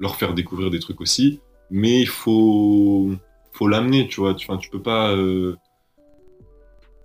[0.00, 1.38] leur faire découvrir des trucs aussi,
[1.70, 3.12] mais il faut,
[3.60, 5.10] faut l'amener, tu vois, tu, enfin, tu peux pas...
[5.12, 5.54] euh,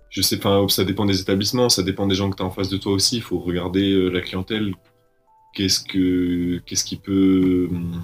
[0.08, 2.50] je sais pas, ça dépend des établissements, ça dépend des gens que tu as en
[2.50, 3.16] face de toi aussi.
[3.16, 4.72] Il faut regarder euh, la clientèle.
[5.54, 8.02] Qu'est-ce que qu'est-ce qui peut hum,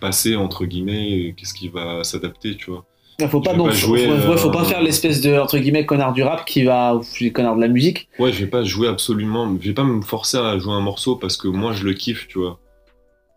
[0.00, 2.86] passer entre guillemets et Qu'est-ce qui va s'adapter, tu vois
[3.20, 5.58] Il faut pas, non, pas faut, jouer, faut- faut euh, pas faire l'espèce de entre
[5.58, 8.08] guillemets connard du rap qui va ou les connards de la musique.
[8.18, 9.54] Ouais, je vais pas jouer absolument.
[9.60, 12.28] Je vais pas me forcer à jouer un morceau parce que moi je le kiffe,
[12.28, 12.58] tu vois,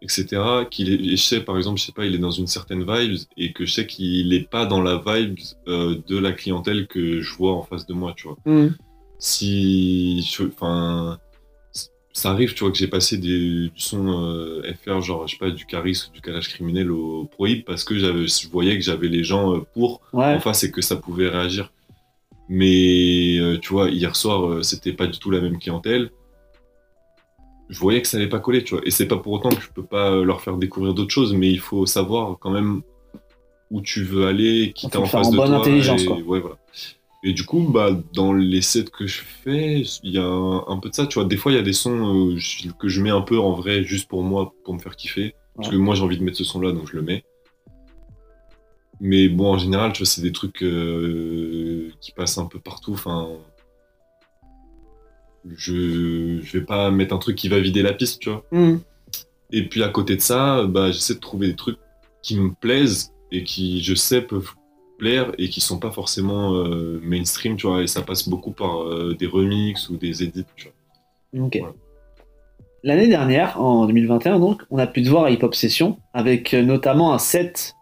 [0.01, 0.65] etc.
[0.69, 2.83] Qu'il est, et je sais par exemple, je sais pas, il est dans une certaine
[2.85, 5.37] vibe et que je sais qu'il est pas dans la vibe
[5.67, 8.37] euh, de la clientèle que je vois en face de moi, tu vois.
[9.19, 11.19] si je- enfin
[12.13, 15.37] ça arrive tu vois que j'ai passé des, du son euh, FR genre je sais
[15.37, 18.83] pas du Caris ou du Calage criminel au Prohib parce que j'avais je voyais que
[18.83, 20.25] j'avais les gens euh, pour Ouais.
[20.35, 21.71] en face et que ça pouvait réagir
[22.49, 26.09] mais euh, tu vois hier soir c'était pas du tout la même clientèle
[27.71, 29.61] je voyais que ça allait pas coller tu vois et c'est pas pour autant que
[29.61, 32.81] je peux pas euh, leur faire découvrir d'autres choses mais il faut savoir quand même
[33.71, 36.17] où tu veux aller qui t'as en face en de bonne toi intelligence, et, quoi.
[36.17, 36.57] ouais voilà
[37.23, 40.77] et du coup, bah, dans les sets que je fais, il y a un, un
[40.77, 41.05] peu de ça.
[41.05, 43.37] Tu vois, des fois, il y a des sons euh, que je mets un peu
[43.37, 45.35] en vrai juste pour moi, pour me faire kiffer.
[45.55, 47.23] Parce que moi, j'ai envie de mettre ce son-là, donc je le mets.
[48.99, 52.93] Mais bon, en général, tu vois, c'est des trucs euh, qui passent un peu partout.
[52.93, 53.29] Enfin,
[55.49, 58.43] je, je vais pas mettre un truc qui va vider la piste, tu vois.
[58.51, 58.77] Hmm.
[59.51, 61.77] Et puis à côté de ça, bah, j'essaie de trouver des trucs
[62.21, 64.51] qui me plaisent et qui, je sais, peuvent
[64.97, 67.81] plaire et qui sont pas forcément euh, mainstream, tu vois.
[67.81, 70.69] Et ça passe beaucoup par euh, des remixes ou des edits, tu
[71.33, 71.45] vois.
[71.45, 71.59] Ok.
[72.83, 76.53] L'année dernière, en 2021, donc, on a pu te voir à Hip Hop Session avec
[76.53, 77.75] euh, notamment un set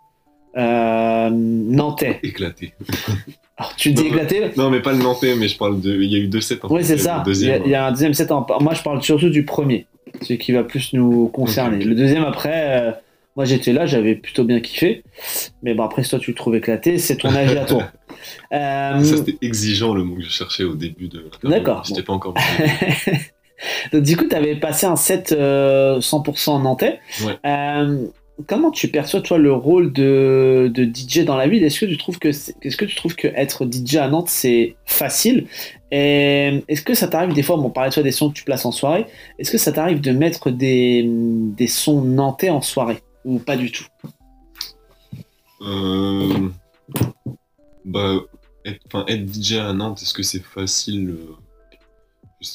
[0.57, 2.19] euh, nantais.
[2.21, 2.73] Éclaté.
[3.59, 5.93] Alors, tu dis éclaté Non, mais pas le Nantais, mais je parle de.
[6.01, 6.59] Il y a eu deux sets.
[6.63, 7.23] en Oui, c'est ça.
[7.27, 8.31] Il y, a, il y a un deuxième set.
[8.31, 8.45] En...
[8.61, 9.85] Moi, je parle surtout du premier,
[10.21, 11.83] celui qui va plus nous concerner.
[11.83, 12.91] Le deuxième, après, euh,
[13.35, 15.03] moi j'étais là, j'avais plutôt bien kiffé.
[15.61, 17.83] Mais bon, après, si toi tu le trouves éclaté, c'est ton avis à toi.
[18.51, 21.29] Euh, Ça, c'était exigeant le mot que je cherchais au début de.
[21.43, 22.07] D'accord, J'étais bon.
[22.07, 22.33] pas encore.
[23.93, 26.99] Donc, du coup, tu avais passé un set euh, 100% nantais.
[27.23, 27.37] Ouais.
[28.39, 31.63] Euh, comment tu perçois toi le rôle de, de DJ dans la ville?
[31.63, 34.75] Est-ce que tu trouves que est-ce que tu trouves que être DJ à Nantes c'est
[34.86, 35.47] facile?
[35.91, 38.36] Et est-ce que ça t'arrive des fois, bon, on parlait de toi des sons que
[38.36, 39.06] tu places en soirée,
[39.39, 43.02] est-ce que ça t'arrive de mettre des, des sons nantais en soirée?
[43.25, 43.86] Ou pas du tout?
[45.62, 46.49] Euh,
[47.86, 48.19] bah,
[48.65, 51.36] être, être DJ à Nantes, est-ce que c'est facile euh,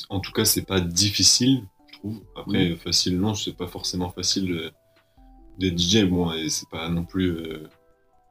[0.09, 2.20] En tout cas, c'est pas difficile, je trouve.
[2.37, 4.70] Après, facile, non, c'est pas forcément facile
[5.58, 6.04] d'être DJ.
[6.04, 7.30] Bon, et c'est pas non plus.
[7.30, 7.68] euh,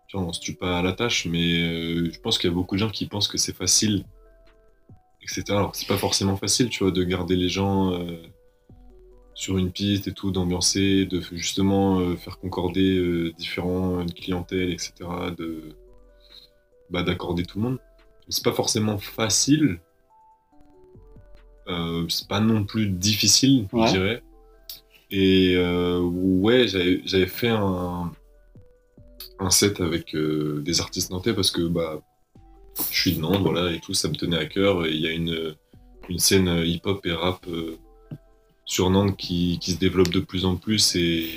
[0.08, 2.54] tu vois, on se tue pas à la tâche, mais euh, je pense qu'il y
[2.54, 4.06] a beaucoup de gens qui pensent que c'est facile,
[5.22, 5.44] etc.
[5.50, 7.92] Alors c'est pas forcément facile, tu vois, de garder les gens.
[7.94, 8.18] euh,
[9.36, 14.94] sur une piste et tout, d'ambiancer, de justement faire concorder différentes clientèles, etc.,
[15.36, 15.76] de
[16.92, 17.80] bah, d'accorder tout le monde.
[18.30, 19.80] C'est pas forcément facile,
[22.10, 23.88] c'est pas non plus difficile, Ouais.
[23.88, 24.24] je dirais.
[25.16, 28.12] Et euh, ouais, j'avais fait un,
[29.38, 32.02] un set avec euh, des artistes nantais parce que bah,
[32.90, 34.88] je suis de Nantes, voilà, et tout, ça me tenait à cœur.
[34.88, 35.54] Et il y a une,
[36.10, 37.78] une scène euh, hip-hop et rap euh,
[38.66, 41.28] sur Nantes qui, qui se développe de plus en plus et,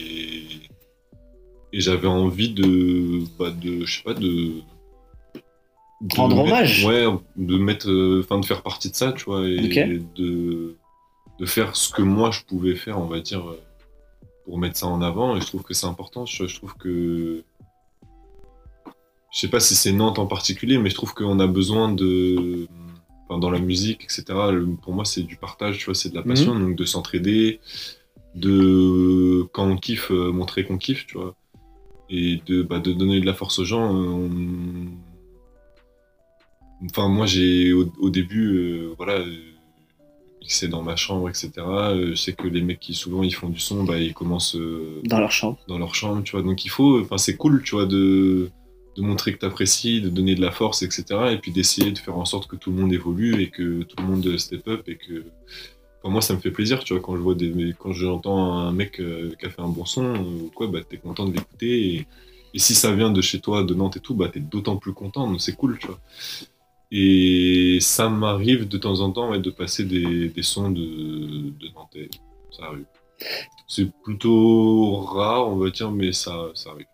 [1.75, 4.53] et j'avais envie de, bah, de, je sais pas, de,
[6.01, 6.85] de Rendre mettre- hommage.
[6.87, 7.05] Ouais,
[7.37, 10.77] de mettre, euh, enfin, de faire partie de ça, tu vois, et de,
[11.39, 13.61] de faire ce que moi je pouvais faire, on va dire, euh,
[14.47, 15.37] pour mettre ça en avant.
[15.37, 16.25] Et je trouve que c'est important.
[16.25, 17.43] Je, je trouve que,
[19.33, 22.67] je sais pas si c'est Nantes en particulier, mais je trouve qu'on a besoin de
[23.29, 24.25] enfin, dans la musique, etc.
[24.83, 26.61] pour moi, c'est du partage, tu vois, c'est de la passion, Mhm.
[26.69, 27.59] donc de s'entraider,
[28.37, 31.35] de quand on kiffe, euh, montrer qu'on kiffe, tu vois,
[32.09, 33.93] et de, bah, de donner de la force aux gens.
[33.95, 34.91] euh, on-
[36.91, 39.35] Enfin, moi, j'ai au, au début, euh, voilà, euh,
[40.47, 41.51] mixé dans ma chambre, etc.
[41.57, 45.01] je sais que les mecs qui souvent ils font du son, bah, ils commencent euh,
[45.05, 45.59] Dans leur chambre.
[45.67, 46.43] dans leur chambre, tu vois.
[46.43, 48.49] Donc il faut, enfin c'est cool, tu vois, de,
[48.97, 51.05] de montrer que tu apprécies, de donner de la force, etc.
[51.33, 53.97] Et puis d'essayer de faire en sorte que tout le monde évolue et que tout
[53.99, 55.25] le monde step up et que,
[56.01, 58.71] enfin, moi ça me fait plaisir, tu vois, quand je vois des, quand j'entends un
[58.71, 61.33] mec euh, qui a fait un bon son euh, ou quoi, bah t'es content de
[61.33, 62.07] l'écouter et,
[62.55, 64.93] et si ça vient de chez toi, de Nantes et tout, bah t'es d'autant plus
[64.93, 65.99] content, donc c'est cool, tu vois.
[66.93, 71.69] Et ça m'arrive de temps en temps ouais, de passer des, des sons de, de
[71.75, 72.09] Nantais.
[72.51, 72.85] Ça arrive.
[73.67, 76.87] C'est plutôt rare, on va dire, mais ça, ça arrive.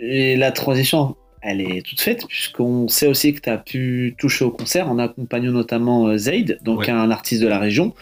[0.00, 4.44] Et la transition, elle est toute faite, puisqu'on sait aussi que tu as pu toucher
[4.44, 6.90] au concert en accompagnant notamment euh, Zaid, donc Ouais.
[6.90, 7.94] un artiste de la région,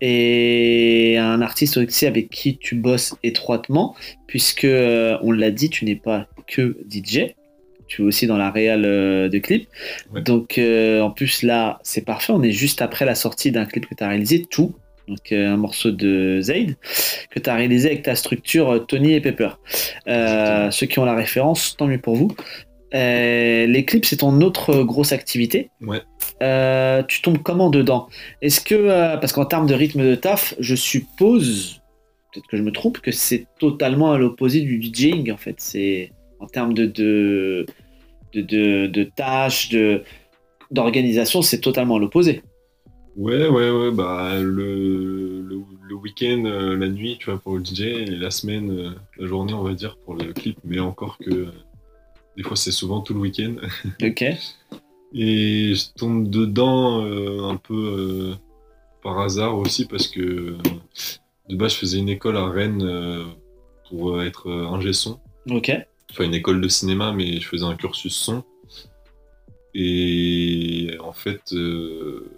[0.00, 3.94] et un artiste aussi avec qui tu bosses étroitement,
[4.26, 7.34] puisque, euh, on l'a dit, tu n'es pas que DJ.
[7.88, 9.68] Tu es aussi dans la réal euh, de clip.
[10.12, 10.22] Ouais.
[10.22, 12.32] Donc, euh, en plus, là, c'est parfait.
[12.32, 14.74] On est juste après la sortie d'un clip que tu as réalisé, Tout.
[15.08, 16.74] Donc, euh, un morceau de Zaid
[17.30, 19.50] que tu as réalisé avec ta structure Tony et Pepper.
[20.08, 22.34] Euh, ceux qui ont la référence, tant mieux pour vous.
[22.92, 25.70] Les clips, c'est ton autre grosse activité.
[25.80, 26.02] Ouais.
[27.06, 28.08] Tu tombes comment dedans?
[28.42, 31.82] Est-ce que, parce qu'en termes de rythme de taf, je suppose,
[32.32, 35.56] peut-être que je me trompe, que c'est totalement à l'opposé du DJing en fait.
[35.58, 37.66] C'est en termes de, de,
[38.32, 40.02] de, de, de tâches, de,
[40.70, 42.42] d'organisation, c'est totalement l'opposé.
[43.16, 47.64] Ouais, ouais, ouais, bah le, le, le week-end, euh, la nuit, tu vois, pour le
[47.64, 51.16] DJ, et la semaine, euh, la journée, on va dire, pour le clip, mais encore
[51.16, 51.52] que euh,
[52.36, 53.54] des fois c'est souvent tout le week-end.
[54.02, 54.22] Ok.
[55.14, 57.00] Et je tombe dedans
[57.48, 58.34] un peu
[59.02, 60.56] par hasard aussi parce que
[61.48, 63.24] de base je faisais une école à Rennes
[63.88, 65.20] pour être ingé son.
[65.48, 65.70] Ok.
[66.24, 68.44] Une école de cinéma mais je faisais un cursus son.
[69.74, 72.32] Et en fait euh,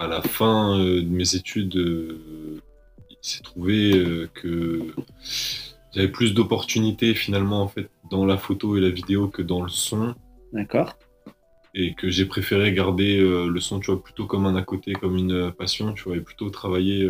[0.00, 2.58] à la fin euh, de mes études euh,
[3.10, 4.94] il s'est trouvé euh, que
[5.92, 9.68] j'avais plus d'opportunités finalement en fait dans la photo et la vidéo que dans le
[9.68, 10.14] son
[10.54, 10.96] D'accord.
[11.74, 15.16] et que j'ai préféré garder le son, tu vois, plutôt comme un à côté, comme
[15.16, 17.08] une passion, tu vois, et plutôt travailler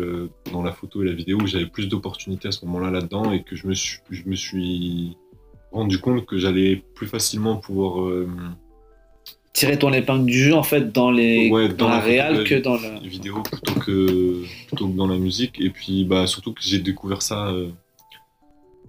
[0.51, 3.43] dans la photo et la vidéo où j'avais plus d'opportunités à ce moment-là là-dedans et
[3.43, 5.17] que je me suis, je me suis
[5.71, 8.27] rendu compte que j'allais plus facilement pouvoir euh,
[9.53, 12.43] Tirer ton épingle du jeu en fait dans les Ouais, dans, dans la la réal
[12.45, 13.05] que dans le.
[13.07, 15.59] vidéo plutôt que, plutôt que dans la musique.
[15.59, 17.67] Et puis, bah, surtout que j'ai découvert ça euh,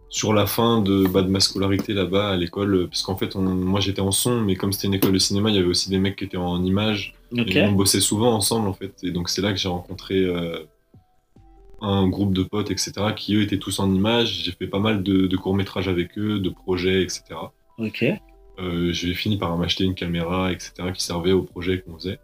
[0.08, 3.40] sur la fin de, bah, de ma scolarité là-bas à l'école, parce qu'en fait, on-
[3.42, 5.90] moi j'étais en son, mais comme c'était une école de cinéma, il y avait aussi
[5.90, 7.14] des mecs qui étaient en images.
[7.36, 7.50] Ok.
[7.56, 8.94] Et on bossait souvent ensemble en fait.
[9.02, 10.60] Et donc c'est là que j'ai rencontré euh,
[11.82, 14.42] un groupe de potes, etc., qui eux étaient tous en images.
[14.44, 17.22] J'ai fait pas mal de, de courts-métrages avec eux, de projets, etc.
[17.78, 18.04] Ok.
[18.60, 22.18] Euh, j'ai fini par m'acheter une caméra, etc., qui servait au projet qu'on faisait.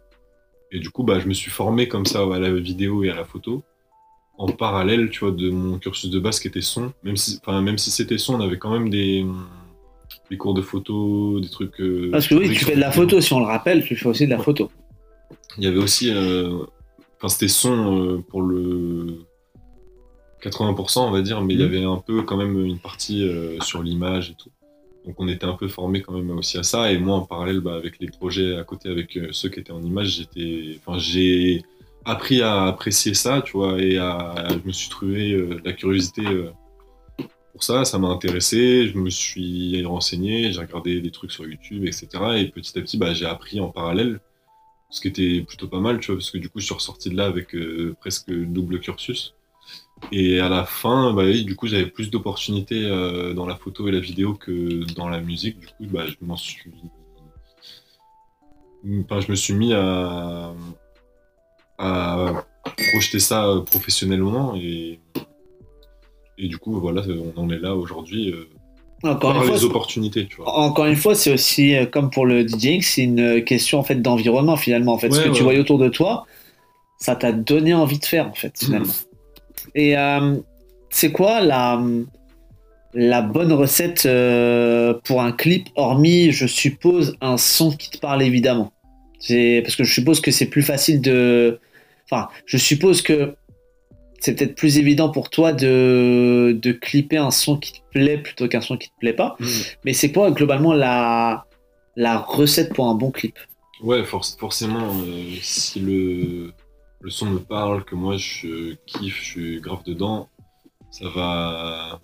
[0.71, 3.15] Et du coup, bah, je me suis formé comme ça à la vidéo et à
[3.15, 3.63] la photo,
[4.37, 6.93] en parallèle, tu vois, de mon cursus de base qui était son.
[7.03, 9.25] Même si, enfin, même si c'était son, on avait quand même des,
[10.29, 11.81] des cours de photo, des trucs.
[11.81, 14.07] euh, Parce que oui, tu fais de la photo, si on le rappelle, tu fais
[14.07, 14.43] aussi de la Ouais.
[14.43, 14.69] photo.
[15.57, 16.59] Il y avait aussi, euh,
[17.17, 19.25] enfin c'était son euh, pour le
[20.41, 21.69] 80% on va dire, mais il y Mhm.
[21.69, 24.49] avait un peu quand même une partie euh, sur l'image et tout.
[25.05, 26.91] Donc on était un peu formé quand même aussi à ça.
[26.91, 29.71] Et moi en parallèle bah, avec les projets à côté avec euh, ceux qui étaient
[29.71, 31.63] en image, j'étais, enfin j'ai
[32.05, 36.23] appris à apprécier ça, tu vois, et à, je me suis trouvé euh, la curiosité
[37.51, 37.83] pour ça.
[37.85, 38.87] Ça m'a intéressé.
[38.87, 42.07] Je me suis renseigné, j'ai regardé des trucs sur YouTube, etc.
[42.37, 44.19] Et petit à petit, bah, j'ai appris en parallèle
[44.91, 47.09] ce qui était plutôt pas mal, tu vois, parce que du coup, je suis ressorti
[47.09, 47.55] de là avec
[47.99, 49.35] presque double cursus.
[50.11, 53.87] Et à la fin, bah, oui, du coup, j'avais plus d'opportunités euh, dans la photo
[53.87, 55.59] et la vidéo que dans la musique.
[55.59, 56.59] Du coup, bah, je m'en suis.
[59.03, 60.53] Enfin, je me suis mis à,
[61.77, 62.45] à
[62.91, 64.99] projeter ça euh, professionnellement et,
[66.37, 67.03] et du coup, voilà,
[67.35, 68.47] on en est là aujourd'hui euh,
[69.03, 70.49] Encore une, les fois, opportunités, tu vois.
[70.57, 74.01] encore une fois, c'est aussi euh, comme pour le DJing, c'est une question en fait
[74.01, 74.93] d'environnement finalement.
[74.93, 76.25] En fait, ce Ouais, que tu voyais autour de toi,
[76.97, 78.93] ça t'a donné envie de faire en fait finalement.
[79.75, 80.37] Et euh,
[80.89, 81.81] c'est quoi la
[82.93, 88.23] la bonne recette euh, pour un clip, hormis, je suppose, un son qui te parle
[88.23, 88.71] évidemment?
[89.19, 91.59] Parce que je suppose que c'est plus facile de.
[92.05, 93.35] Enfin, je suppose que
[94.19, 98.47] c'est peut-être plus évident pour toi de, de clipper un son qui te plaît plutôt
[98.47, 99.35] qu'un son qui te plaît pas.
[99.39, 99.49] Mhm.
[99.85, 101.45] Mais c'est quoi globalement la,
[101.95, 103.37] la recette pour un bon clip?
[103.83, 106.53] Ouais, forc- forcément, euh, si le,
[107.01, 110.29] le son me parle, que moi je kiffe, je suis grave dedans,
[110.91, 112.01] ça va,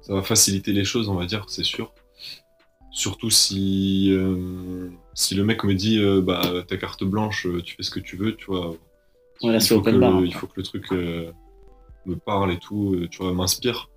[0.00, 1.92] ça va faciliter les choses, on va dire, c'est sûr.
[2.90, 7.74] Surtout si, euh, si le mec me dit, euh, bah, ta carte blanche, euh, tu
[7.74, 8.70] fais ce que tu veux, tu vois.
[9.42, 11.32] Ouais, là, il, c'est faut que open bar, le, il faut que le truc euh,
[12.04, 13.88] me parle et tout, tu vois, m'inspire.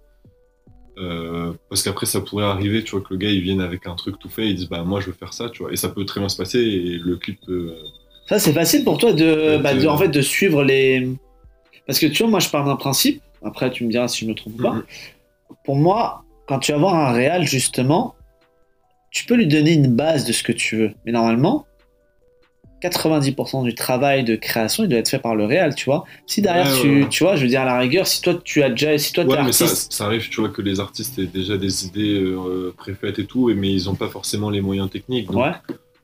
[1.69, 4.17] Parce qu'après, ça pourrait arriver, tu vois, que le gars il vienne avec un truc
[4.17, 5.73] tout fait, il dise, bah, moi je veux faire ça, tu vois.
[5.73, 7.75] Et ça peut très bien se passer et le clip peut.
[8.27, 11.07] Ça, c'est facile pour toi de, Ouais, bah, de- en fait, de suivre les.
[11.85, 13.21] Parce que tu vois, moi, je pars d'un principe.
[13.43, 14.73] Après, tu me diras si je me trompe pas.
[14.73, 14.83] Mhm.
[15.63, 18.15] Pour moi, quand tu vas voir un réal, justement,
[19.11, 20.91] tu peux lui donner une base de ce que tu veux.
[21.05, 21.65] Mais normalement,
[22.81, 26.03] 90% du travail de création, il doit être fait par le réal, tu vois.
[26.27, 28.33] Si derrière, Ouais, tu, ouais, tu vois, je veux dire, à la rigueur, si toi,
[28.43, 28.97] tu as déjà.
[28.97, 29.93] Si toi, Ouais, mais ça, artiste.
[29.93, 33.51] ça arrive, tu vois, que les artistes aient déjà des idées euh, préfaites et tout,
[33.55, 35.27] mais ils n'ont pas forcément les moyens techniques.
[35.27, 35.51] Donc, Ouais.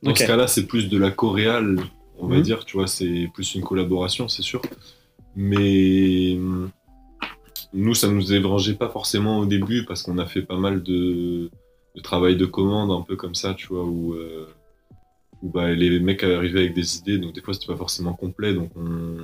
[0.04, 0.18] Dans Ok.
[0.20, 1.78] ce cas-là, c'est plus de la coréale,
[2.22, 2.42] on va Mhm.
[2.44, 4.62] dire, tu vois, c'est plus une collaboration, c'est sûr.
[5.36, 6.38] Mais
[7.74, 11.50] nous, ça nous dérangeait pas forcément au début parce qu'on a fait pas mal de,
[11.96, 14.48] de travail de commande, un peu comme ça, tu vois, où, euh,
[15.42, 18.54] où bah, les mecs arrivaient avec des idées, donc des fois c'était pas forcément complet,
[18.54, 19.18] donc on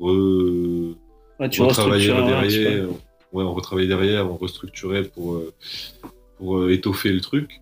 [0.00, 0.94] re-
[1.40, 2.88] Ouais, tu retravaillait derrière,
[3.32, 5.52] ouais, on retravaillait derrière, on restructurait pour, euh,
[6.38, 7.60] pour euh, étoffer le truc.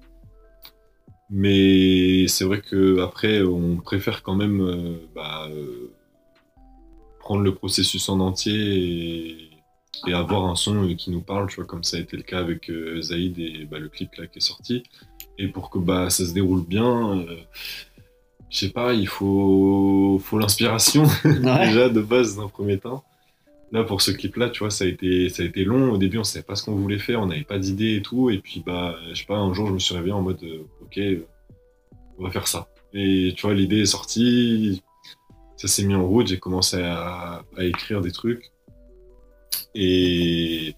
[1.31, 5.91] Mais c'est vrai que après, on préfère quand même euh, bah, euh,
[7.19, 9.51] prendre le processus en entier et,
[10.07, 12.23] et avoir un son euh, qui nous parle, tu vois, comme ça a été le
[12.23, 14.85] cas avec euh, Zaïd et bah, le clip là qui est sorti.
[15.39, 17.27] Et pour que bah, ça se déroule bien,
[18.49, 21.67] je sais pas, il faut, faut l'inspiration Ouais.
[21.67, 23.05] déjà de base d'un premier temps.
[23.73, 25.91] Là, pour ce clip-là, tu vois, ça a été, ça a été long.
[25.93, 28.31] Au début, on savait pas ce qu'on voulait faire, on n'avait pas d'idée et tout.
[28.31, 30.41] Et puis, bah, je sais pas, un jour, je me suis réveillé en mode,
[30.87, 31.01] ok,
[32.19, 32.69] on va faire ça.
[32.93, 34.83] Et tu vois, l'idée est sortie,
[35.57, 38.53] ça s'est mis en route, j'ai commencé à, à écrire des trucs.
[39.75, 40.75] Et,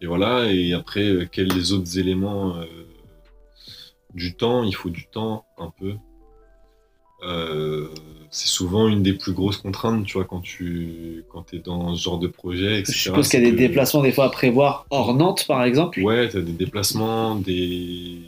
[0.00, 2.64] et voilà, et après, euh, quels les autres éléments euh,
[4.14, 5.94] du temps Il faut du temps, un peu.
[7.24, 7.88] Euh,
[8.30, 12.02] c'est souvent une des plus grosses contraintes, tu vois, quand tu quand es dans ce
[12.02, 12.92] genre de projet, etc.
[12.92, 15.62] Je suppose qu'il y a des que- déplacements des fois à prévoir hors Nantes, par
[15.62, 16.00] exemple.
[16.00, 18.22] Ouais, t'as des déplacements, des...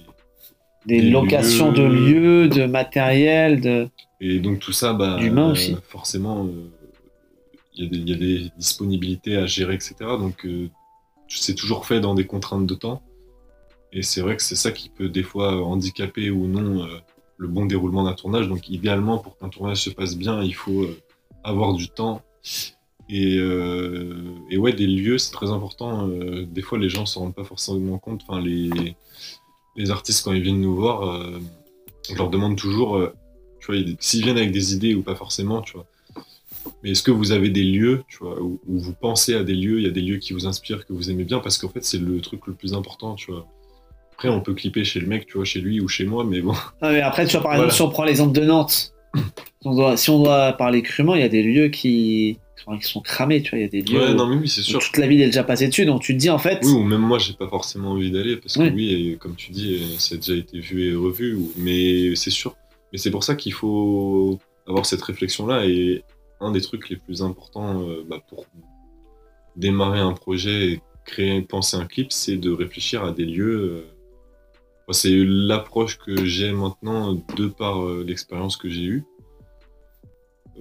[0.86, 1.78] Des, Des locations lieux.
[1.78, 3.88] de lieux, de matériel, de.
[4.20, 5.72] Et donc tout ça, bah, D'humain aussi.
[5.72, 6.70] euh, forcément, euh,
[7.74, 9.94] il y, a des- il y a des disponibilités à gérer, etc.
[10.18, 10.68] Donc euh,
[11.28, 13.02] c'est toujours fait dans des contraintes de temps.
[13.92, 16.88] Et c'est vrai que c'est ça qui peut des fois handicaper ou non euh,
[17.38, 18.48] le bon déroulement d'un tournage.
[18.48, 20.98] Donc idéalement, pour qu'un tournage se passe bien, il faut euh,
[21.44, 22.22] avoir du temps.
[23.08, 24.14] Et, euh,
[24.50, 26.08] et ouais, des lieux, c'est très important.
[26.08, 28.22] Euh, des fois, les gens s'en rendent pas forcément compte.
[28.26, 28.96] Enfin, les,
[29.76, 31.38] les artistes, quand ils viennent nous voir, euh,
[32.10, 33.12] on leur demande toujours, euh,
[33.60, 35.86] tu vois, ils- s'ils viennent avec des idées ou pas forcément, tu vois.
[36.82, 39.54] Mais est-ce que vous avez des lieux, tu vois, où, où vous pensez à des
[39.54, 41.68] lieux, il y a des lieux qui vous inspirent, que vous aimez bien, parce qu'en
[41.68, 43.46] fait, c'est le truc le plus important, tu vois.
[44.12, 46.40] Après, on peut clipper chez le mec, tu vois, chez lui ou chez moi, mais
[46.40, 46.54] bon.
[46.80, 47.74] Ah, mais après, tu vois, par exemple, Voilà.
[47.74, 49.22] si on prend l'exemple de Nantes, si
[49.68, 52.84] on, doit, si on doit parler crûment, il y a des lieux qui, enfin, qui
[52.88, 54.62] sont cramés, tu vois, il y a des lieux Ouais, où- non, mais oui, c'est
[54.62, 54.80] sûr.
[54.80, 56.82] toute la ville est déjà passée dessus, donc tu te dis en fait, Oui, ou
[56.82, 59.98] même moi, j'ai pas forcément envie d'aller, parce que oui, et comme tu dis, euh,
[59.98, 62.56] ça a déjà été vu et revu, ou- mais c'est sûr.
[62.92, 66.02] Mais c'est pour ça qu'il faut avoir cette réflexion-là, et
[66.40, 68.46] un des trucs les plus importants euh, bah, pour
[69.56, 73.60] démarrer un projet et créer, penser un clip, c'est de réfléchir à des lieux.
[73.60, 73.90] euh,
[74.90, 79.04] c'est l'approche que j'ai maintenant de par euh, l'expérience que j'ai eue.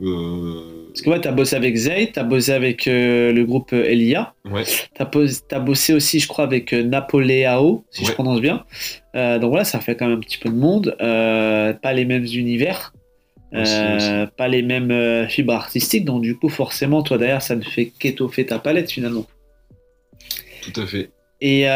[0.01, 3.83] Euh, parce que ouais, t'as bossé avec Zay, t'as bossé avec euh, le groupe euh,
[3.83, 5.09] Elia, ouais, t'as
[5.47, 8.63] t'as bossé aussi, je crois, avec euh, Napoléao, si je prononce bien.
[9.15, 12.05] Euh, donc voilà, ça fait quand même un petit peu de monde, euh, pas les
[12.05, 12.93] mêmes univers.
[13.55, 13.75] Aussi,
[14.35, 18.47] pas les mêmes fibres artistiques, donc du coup forcément toi derrière ça ne fait qu'étoffer
[18.47, 19.27] ta palette finalement.
[20.61, 21.11] tout à fait.
[21.39, 21.67] Et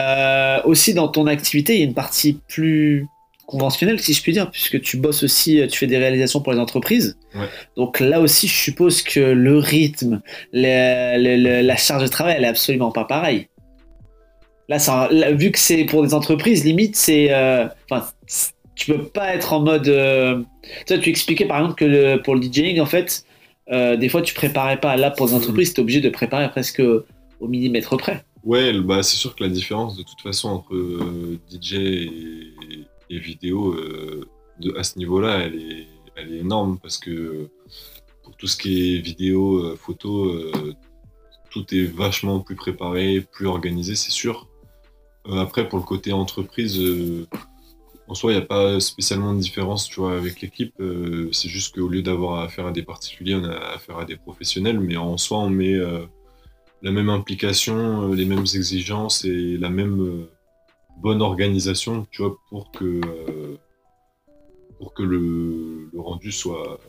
[0.65, 3.05] aussi dans ton activité, il y a une partie plus
[3.47, 6.53] conventionnelle, si je puis dire, puisque tu bosses aussi, euh, tu fais des réalisations pour
[6.53, 7.17] les entreprises.
[7.33, 7.47] Ouais.
[7.77, 10.21] Donc là aussi, je suppose que le rythme,
[10.53, 13.47] le- le- le- la charge de travail, elle est absolument pas pareille.
[14.69, 14.77] Là,
[15.11, 18.05] là, vu que c'est pour des entreprises, limite, c'est, euh, enfin,
[18.75, 19.87] tu peux pas être en mode.
[19.87, 20.43] euh,
[20.85, 23.23] tu expliquais par exemple que pour le DJing, en fait,
[23.71, 24.97] euh, des fois, tu préparais pas.
[24.97, 26.81] Là, pour les entreprises, tu es obligé de préparer presque
[27.39, 28.25] au millimètre près.
[28.43, 30.73] Ouais, bah, c'est sûr que la différence de toute façon entre
[31.49, 32.09] DJ et,
[33.09, 34.27] et vidéo euh,
[34.59, 37.49] de, à ce niveau-là, elle est, elle est énorme parce que
[38.23, 40.73] pour tout ce qui est vidéo, euh, photo, euh,
[41.49, 44.47] tout est vachement plus préparé, plus organisé, c'est sûr.
[45.29, 46.81] Après, pour le côté entreprise,
[48.09, 50.73] En soi, il n'y a pas spécialement de différence, tu vois, avec l'équipe.
[51.33, 54.79] C'est juste qu'au lieu d'avoir affaire à des particuliers, on a affaire à des professionnels.
[54.79, 55.77] Mais en soi, on met
[56.81, 60.27] la même implication, les mêmes exigences et la même
[60.97, 63.57] bonne organisation, tu vois, pour que, euh,
[64.77, 66.79] pour que le, le rendu soit,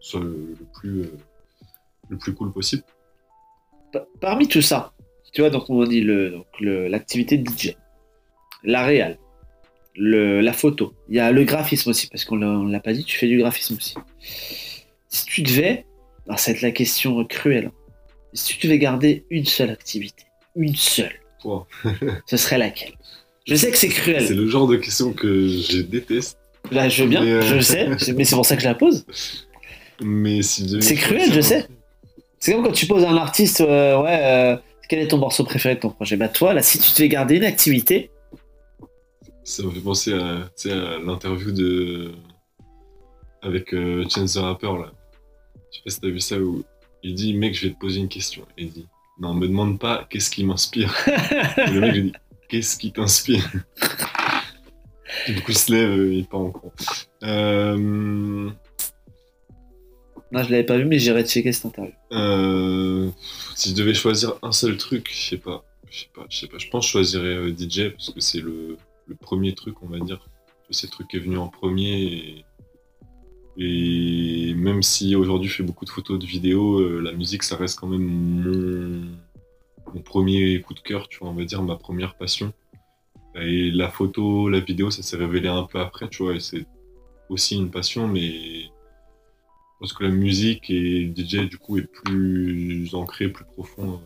[0.00, 1.10] soit le, le plus, euh,
[2.08, 2.82] le plus cool possible.
[3.92, 4.92] Pa- Parmi tout ça,
[5.32, 7.76] tu vois, donc on dit le, l'activité de DJ,
[8.62, 9.18] la réal,
[9.94, 13.16] le, la photo, il y a le graphisme aussi, parce qu'on l'a- pas dit, tu
[13.18, 13.94] fais du graphisme aussi.
[15.08, 15.86] Si tu devais,
[16.26, 17.70] alors ça va être la question cruelle,
[18.32, 20.24] si tu devais garder une seule activité,
[20.56, 21.14] une seule,
[22.26, 22.92] ce serait laquelle?
[23.46, 24.36] Je sais que c'est C'est cruel.
[24.36, 26.38] le genre de question que je déteste.
[26.72, 29.06] Là, je veux bien, euh, je sais, mais c'est pour ça que je la pose.
[30.02, 31.66] Mais si C'est cruel, je sais.
[32.38, 34.56] C'est comme quand tu poses à un artiste, euh, ouais, euh,
[34.88, 36.16] quel est ton morceau préféré de ton projet?
[36.16, 38.10] Bah toi, là, si tu devais garder une activité,
[39.44, 40.48] Ça me fait penser à,
[41.04, 42.12] l'interview de
[43.42, 44.92] avec euh, Chance the Rapper là.
[45.70, 46.64] Je sais pas si t'as vu ça où
[47.02, 48.42] il dit mec je vais te poser une question.
[48.58, 48.86] Et il dit
[49.20, 50.94] non me demande pas qu'est-ce qui m'inspire.
[51.56, 52.12] Et le mec lui dit
[52.48, 53.50] qu'est-ce qui t'inspire.
[55.28, 56.72] Du coup il se lève euh, il part en courant.
[57.22, 57.76] Euh,
[60.32, 61.94] non, je l'avais pas vu, mais j'irai checker cette interview.
[62.12, 63.08] euh,
[63.54, 65.64] si je devais choisir un seul truc, je sais pas.
[65.90, 66.58] Je sais pas, je sais pas.
[66.58, 68.76] Je pense que je choisirais DJ parce que c'est le,
[69.06, 70.20] le premier truc, on va dire.
[70.70, 72.02] C'est le truc qui est venu en premier.
[72.02, 72.44] Et,
[74.50, 77.56] et même si aujourd'hui je fais beaucoup de photos, de vidéos, euh, la musique ça
[77.56, 79.06] reste quand même mon,
[79.94, 82.52] mon premier coup de cœur, tu vois, on va dire, ma première passion.
[83.34, 86.66] Et la photo, la vidéo, ça s'est révélé un peu après, tu vois, et c'est
[87.28, 88.70] aussi une passion, mais je
[89.80, 94.00] pense que la musique et DJ, du coup, est plus ancré, plus profond.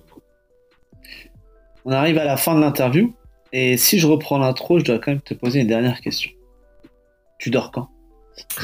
[1.84, 3.14] On arrive à la fin de l'interview,
[3.52, 6.30] et si je reprends l'intro, je dois quand même te poser une dernière question.
[7.38, 7.88] Tu dors quand?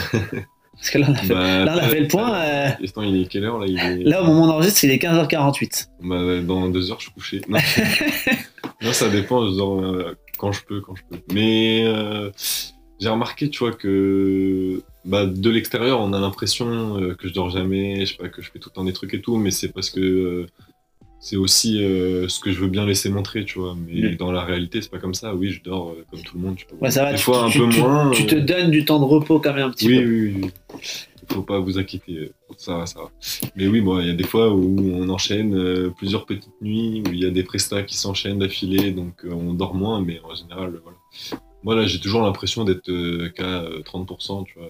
[0.77, 2.35] Parce que là, on a fait, Bah, là, on a fait le point.
[2.39, 4.05] euh, Attends, il est quelle heure là, il est...
[4.05, 5.89] là, au moment d'enregistre, il est 15h48.
[6.03, 7.41] Bah, dans deux heures, je suis couché.
[7.49, 7.59] Non,
[8.83, 11.17] Non, ça dépend, je dors euh, quand je peux, quand je peux.
[11.33, 12.31] Mais euh,
[13.01, 17.49] j'ai remarqué, tu vois, que bah, de l'extérieur, on a l'impression euh, que je dors
[17.51, 19.51] jamais, je sais pas, que je fais tout le temps des trucs et tout, mais
[19.51, 20.47] c'est parce que
[21.19, 23.77] c'est aussi euh, ce que je veux bien laisser montrer, tu vois.
[23.87, 25.35] Mais dans la réalité, c'est pas comme ça.
[25.35, 26.57] Oui, je dors euh, comme tout le monde.
[26.57, 28.11] Tu peux Ouais, ça va, des tu, fois un peu tu- moins.
[28.11, 30.07] tu te euh, donnes du temps de repos quand même un petit oui, peu.
[30.09, 30.51] oui, oui.
[31.33, 33.11] Faut pas vous inquiéter, ça va, ça va.
[33.57, 37.03] Mais oui, bon, il y a des fois où on enchaîne euh, plusieurs petites nuits,
[37.05, 40.21] où il y a des prestats qui s'enchaînent d'affilée, donc euh, on dort moins, mais
[40.23, 40.97] en général, voilà.
[41.65, 44.69] Moi, là, j'ai toujours l'impression d'être euh, qu'à euh, 30%, tu vois,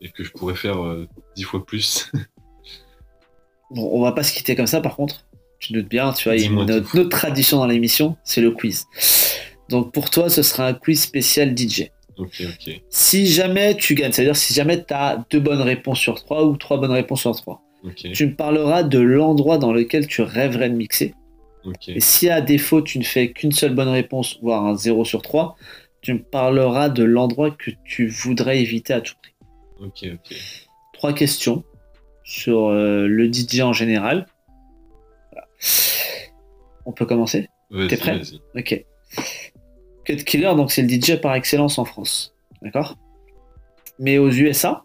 [0.00, 2.12] et que je pourrais faire euh, 10 fois plus.
[3.70, 5.26] Bon, on va pas se quitter comme ça, par contre.
[5.58, 8.40] Tu te doutes bien, tu vois, il y a une, notre tradition dans l'émission, c'est
[8.40, 8.86] le quiz.
[9.68, 11.90] Donc pour toi, ce sera un quiz spécial DJ.
[12.16, 16.14] ok, ok, Si jamais tu gagnes, c'est-à-dire si jamais tu as deux bonnes réponses sur
[16.24, 17.62] trois ou trois bonnes réponses sur trois,
[18.12, 21.14] tu me parleras de l'endroit dans lequel tu rêverais de mixer.
[21.88, 25.22] Et si à défaut tu ne fais qu'une seule bonne réponse, voire un 0 sur
[25.22, 25.56] 3,
[26.00, 29.32] tu me parleras de l'endroit que tu voudrais éviter à tout prix.
[29.80, 30.36] ok, ok.
[30.94, 31.62] Trois questions
[32.24, 34.26] sur euh, le DJ en général.
[36.86, 37.48] On peut commencer
[37.88, 38.20] T'es prêt.
[38.54, 38.84] Ok.
[40.04, 42.34] Cut Killer, donc c'est le DJ par excellence en France.
[42.62, 42.96] D'accord?
[43.98, 44.84] Mais aux USA,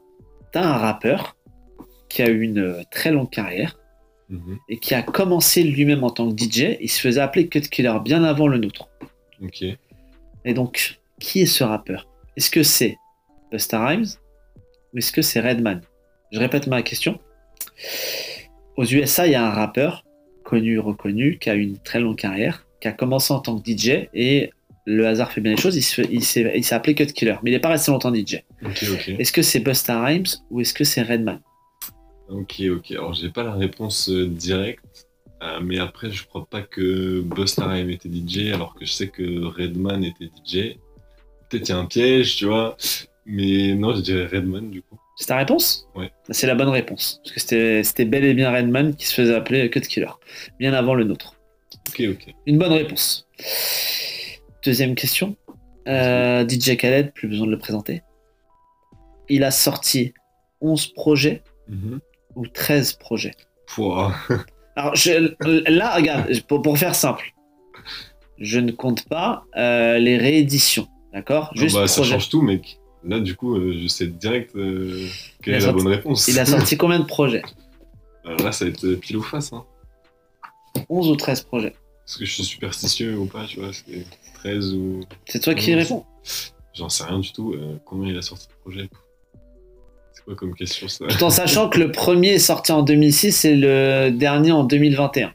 [0.51, 1.37] t'as un rappeur
[2.09, 3.77] qui a eu une euh, très longue carrière
[4.29, 6.77] Mhm, et qui a commencé lui-même en tant que DJ.
[6.79, 8.89] Il se faisait appeler Cut Killer bien avant le nôtre.
[9.43, 9.63] Ok,
[10.45, 12.07] Et donc, qui est ce rappeur?
[12.37, 12.97] Est-ce que c'est
[13.51, 14.05] Busta Rhymes
[14.93, 15.81] ou est-ce que c'est Redman?
[16.31, 17.19] Je répète ma question.
[18.77, 20.03] Aux USA, il y a un rappeur
[20.53, 24.07] connu, reconnu, qui a une très longue carrière, qui a commencé en tant que DJ
[24.13, 24.51] et
[24.85, 27.07] le hasard fait bien les choses, il se fait- il s'est il s'est appelé Cut
[27.07, 28.43] Killer, mais il n'est pas resté longtemps DJ.
[29.19, 31.39] Est-ce que c'est Busta Rhymes ou est-ce que c'est Redman?
[32.29, 32.91] Ok, ok.
[32.91, 35.07] Alors, j'ai pas la réponse euh, directe,
[35.41, 39.07] euh, mais après, je crois pas que Busta Rhymes était DJ, alors que je sais
[39.07, 40.77] que Redman était DJ.
[41.49, 42.77] Peut-être il y a un piège, tu vois.
[43.25, 44.99] Mais non, je dirais Redman, du coup.
[45.15, 45.87] C'est ta réponse.
[45.95, 47.21] Bah, C'est la bonne réponse.
[47.23, 50.09] Parce que c'était bel et bien Redman qui se faisait appeler Cut Killer,
[50.59, 51.35] bien avant le nôtre.
[51.89, 52.33] Ok, ok.
[52.47, 53.27] Une bonne réponse.
[54.65, 55.35] Deuxième question.
[55.87, 58.01] Euh, DJ Khaled, plus besoin de le présenter.
[59.29, 60.13] Il a sorti
[60.61, 61.99] 11 projets Mhm.
[62.35, 63.33] ou 13 projets.
[63.67, 64.13] Pouah.
[64.75, 65.33] Alors je-
[65.69, 67.33] là, regarde, pour, pour faire simple,
[68.39, 71.53] je ne compte pas euh, les rééditions, d'accord?
[71.55, 72.11] Bah, ça projet.
[72.13, 72.79] change tout, mec.
[73.05, 75.07] Là, du coup, euh, je sais direct euh,
[75.41, 76.27] quelle est la sorti- bonne réponse.
[76.27, 77.41] Il a sorti combien de projets
[78.25, 79.51] Alors là, ça va être euh, pile ou face.
[79.53, 79.65] Hein.
[80.89, 81.67] 11 ou 13 projets.
[82.07, 85.01] Est-ce que je suis superstitieux ou pas, tu vois C'est 13 ou.
[85.27, 86.05] C'est toi qui réponds.
[86.73, 87.53] J'en sais rien du tout.
[87.53, 88.89] Euh, combien il a sorti de projet
[90.13, 93.45] C'est quoi comme question ça Tout en sachant que le premier est sorti en 2006
[93.45, 95.33] et le dernier en 2021.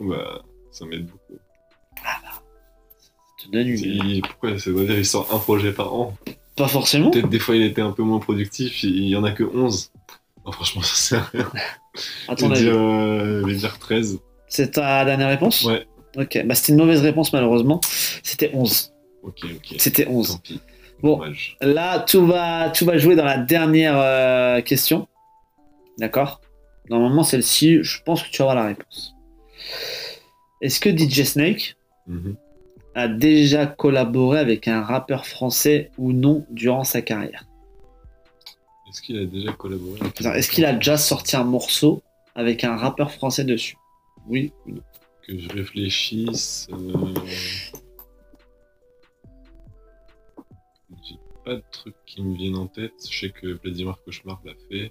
[0.00, 1.38] Bah, ça m'aide beaucoup.
[1.96, 6.14] Ça te donne une- Pourquoi ça veut dire il sort un projet par an?
[6.56, 7.10] Pas forcément.
[7.10, 9.92] Peut-être des fois il était un peu moins productif, il y en a que 11.
[10.44, 11.50] Non, franchement, ça sert à rien.
[12.28, 14.18] À Je euh, je vais dire 13.
[14.48, 15.86] C'est ta dernière réponse Ouais.
[16.16, 17.80] Ok, bah c'était une mauvaise réponse malheureusement.
[18.22, 18.92] C'était 11.
[19.22, 19.74] Ok, ok.
[19.78, 20.28] C'était 11.
[20.28, 20.60] Tant pis.
[21.02, 21.18] Bon.
[21.18, 21.56] Dommage.
[21.60, 25.08] Là, tout va, tout va jouer dans la dernière euh, question.
[25.98, 26.40] D'accord
[26.88, 29.14] Normalement, celle-ci, je pense que tu avoir la réponse.
[30.62, 31.76] Est-ce que DJ Snake
[32.06, 32.36] Mhm.
[32.96, 37.44] A déjà collaboré avec un rappeur français ou non durant sa carrière
[38.88, 40.00] Est-ce qu'il a déjà collaboré
[40.34, 42.02] Est-ce qu'il a déjà sorti un morceau
[42.34, 43.76] avec un rappeur français dessus?
[44.26, 44.82] Oui ou non?
[45.26, 46.68] Que je réfléchisse.
[46.72, 47.14] euh,
[51.04, 52.92] J'ai pas de truc qui me viennent en tête.
[53.10, 54.90] Je sais que Vladimir Cauchemar l'a fait.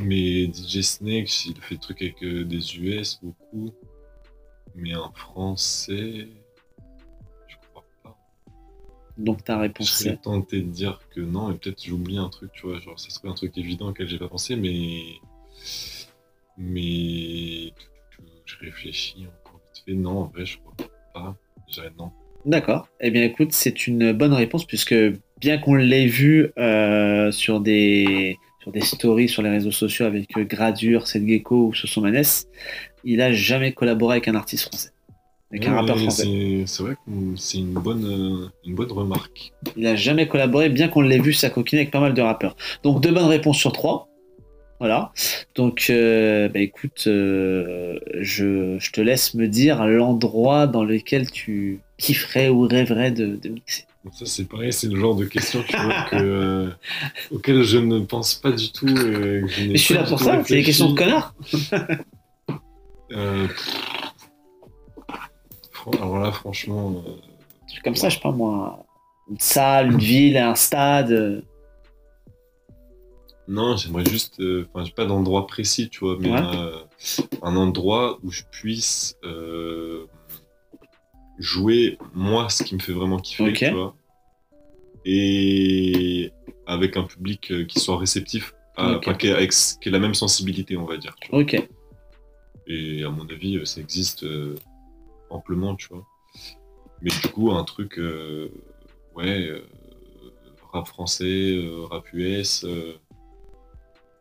[0.00, 3.72] Mais DJ Snake, il fait des trucs avec euh, des US beaucoup.
[4.74, 6.28] Mais un français.
[9.18, 9.24] Je.
[9.24, 10.22] Donc ta Je réponse serais c'est.
[10.22, 12.78] tenté de dire que non, et peut-être j'oublie un truc, tu vois.
[12.80, 15.02] Genre, ça serait un truc évident auquel j'ai pas pensé, mais.
[16.56, 17.72] Mais.
[18.46, 19.92] Je réfléchis encore vite fait.
[19.94, 20.74] Non, en vrai, je crois
[21.14, 21.36] pas.
[21.68, 22.10] Je non.
[22.46, 22.88] D'accord.
[23.00, 24.94] Eh bien écoute, c'est une bonne réponse puisque
[25.40, 30.36] bien qu'on l'ait vu euh, sur des sur des stories sur les réseaux sociaux avec
[30.36, 32.22] euh, Gradure, Seth Gecko ou Sosomanes,
[33.04, 34.90] il a jamais collaboré avec un artiste français,
[35.50, 36.64] avec un rappeur français.
[36.66, 39.52] c'est- vrai que c'est une bonne, euh, une bonne remarque.
[39.76, 42.56] Il a jamais collaboré, bien qu'on l'ait vu s'acoquiner avec pas mal de rappeurs.
[42.82, 44.08] Donc deux bonnes réponses sur trois.
[44.80, 45.10] Voilà.
[45.56, 51.80] Donc, euh, bah, écoute, euh, je, je te laisse me dire l'endroit dans lequel tu
[51.96, 53.84] kifferais ou rêverais de, de mixer.
[54.12, 56.68] Ça, c'est pareil, c'est le genre de question tu vois, que, euh,
[57.32, 58.86] auquel je ne pense pas du tout.
[58.86, 61.34] que je Mais je suis là pour ça, c'est des questions de connard.
[65.96, 67.10] Alors là, franchement, euh,
[67.64, 68.84] Un truc comme ça, je sais pas moi.
[69.30, 71.12] Une salle, une ville, un stade.
[71.12, 71.42] euh,
[73.46, 76.40] non, j'aimerais juste, euh, enfin, j'ai pas d'endroit précis, tu vois, mais Ouais.
[76.42, 76.78] euh,
[77.42, 79.16] un endroit où je puisse
[81.38, 83.94] jouer moi ce qui me fait vraiment kiffer, tu vois,
[85.04, 86.32] et
[86.66, 90.84] avec un public qui soit réceptif, à, qui, ait, qui ait la même sensibilité, on
[90.84, 91.14] va dire.
[91.20, 91.40] tu vois.
[91.40, 91.68] Ok.
[92.66, 94.56] Et à mon avis, ça existe euh,
[95.30, 96.06] amplement, tu vois.
[97.00, 98.48] Mais du coup, un truc, euh,
[99.14, 99.62] ouais, euh,
[100.72, 102.66] rap français, euh, rap US,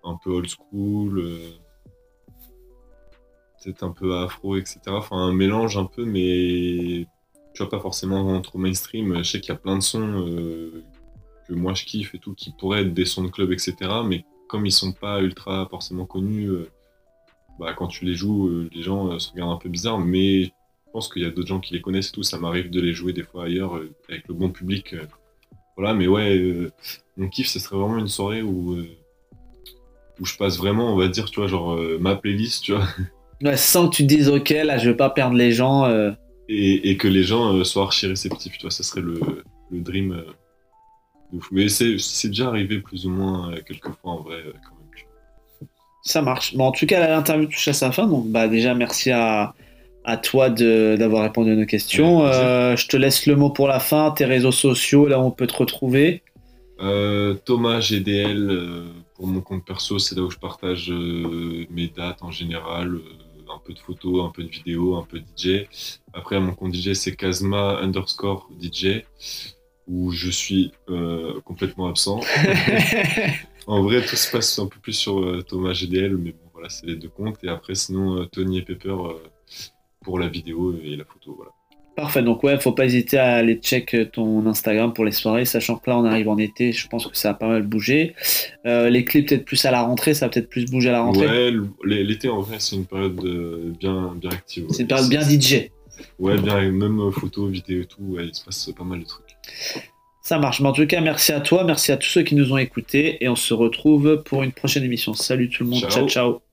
[0.04, 1.40] un peu old school,
[3.64, 4.80] peut-être un peu afro, etc.
[4.88, 7.08] Enfin, un mélange un peu, mais
[7.54, 9.18] tu vois, pas forcément trop mainstream.
[9.18, 10.24] Je sais qu'il y a plein de sons
[11.48, 13.76] que moi je kiffe et tout, qui pourraient être des sons de club, etc.
[14.06, 16.52] Mais comme ils sont pas ultra forcément connus,
[17.60, 20.54] bah, quand tu les joues, les gens se regardent un peu bizarre, mais
[20.88, 22.24] je pense qu'il y a d'autres gens qui les connaissent et tout.
[22.24, 24.94] Ça m'arrive de les jouer des fois ailleurs euh, avec le bon public.
[24.94, 25.06] euh,
[25.78, 26.72] voilà, mais ouais, euh,
[27.18, 28.88] mon kiff, ce serait vraiment une soirée où, euh,
[30.20, 32.88] où je passe vraiment, on va dire, tu vois, genre euh, ma playlist, tu vois,
[33.44, 35.86] Ouais, sans que tu te dises, ok, là, je veux pas perdre les gens.
[35.86, 36.12] euh,
[36.50, 39.20] et, et que les gens euh, soient archi réceptifs, tu vois, ça serait le,
[39.70, 40.14] le dream.
[40.14, 40.24] euh,
[41.34, 41.40] de.
[41.52, 44.76] Mais c'est c'est déjà arrivé plus ou moins euh, quelques fois en vrai, euh, quand
[44.80, 44.90] même.
[44.96, 45.68] tu vois.
[46.04, 46.56] Ça marche.
[46.56, 48.08] Bon, en tout cas, là, l'interview touche à sa fin.
[48.08, 49.54] Donc, bah, déjà, merci à,
[50.08, 52.26] à toi d'avoir répondu à nos questions.
[52.26, 55.32] Euh, je te laisse le mot pour la fin, tes réseaux sociaux, là où on
[55.32, 56.24] peut te retrouver.
[56.80, 58.86] Euh, Thomas GDL euh,
[59.16, 63.00] pour mon compte perso, c'est là où je partage mes dates en général,
[63.54, 65.68] un peu de photos, un peu de vidéos, un peu de DJ.
[66.14, 69.04] Après, mon compte DJ, c'est Kazma underscore DJ,
[69.88, 70.72] où je suis
[71.44, 72.22] complètement absent.
[73.68, 76.86] en vrai, tout se passe un peu plus sur Thomas GDL, mais bon, voilà, c'est
[76.86, 77.44] les deux comptes.
[77.44, 78.96] Et après, sinon, Tony et Pepper
[80.08, 81.52] pour la vidéo et la photo, voilà.
[81.98, 82.24] Parfait.
[82.24, 85.90] Donc, ouais, faut pas hésiter à aller check ton Instagram pour les soirées, sachant que
[85.90, 86.72] là, on arrive en été.
[86.72, 88.16] Je pense que ça a pas mal bougé.
[88.66, 90.14] Euh, les clips, peut-être plus à la rentrée.
[90.14, 91.28] Ça va peut-être plus bouger à la rentrée.
[91.28, 91.52] Ouais,
[91.84, 94.64] l'été, en vrai, c'est une période euh, bien, bien active.
[94.64, 94.70] ouais.
[94.72, 95.72] C'est une période bien DJ.
[96.20, 99.06] Ouais, bien, même euh, photos, vidéos et tout, ouais, il se passe pas mal de
[99.06, 99.36] trucs.
[100.22, 100.62] Ça marche.
[100.62, 101.66] Mais en tout cas, merci à toi.
[101.66, 103.18] Merci à tous ceux qui nous ont écoutés.
[103.22, 105.14] Et on se retrouve pour une prochaine émission.
[105.14, 105.82] Salut tout le monde.
[105.82, 105.92] ciao.
[105.92, 106.08] Ciao.
[106.08, 106.47] ciao.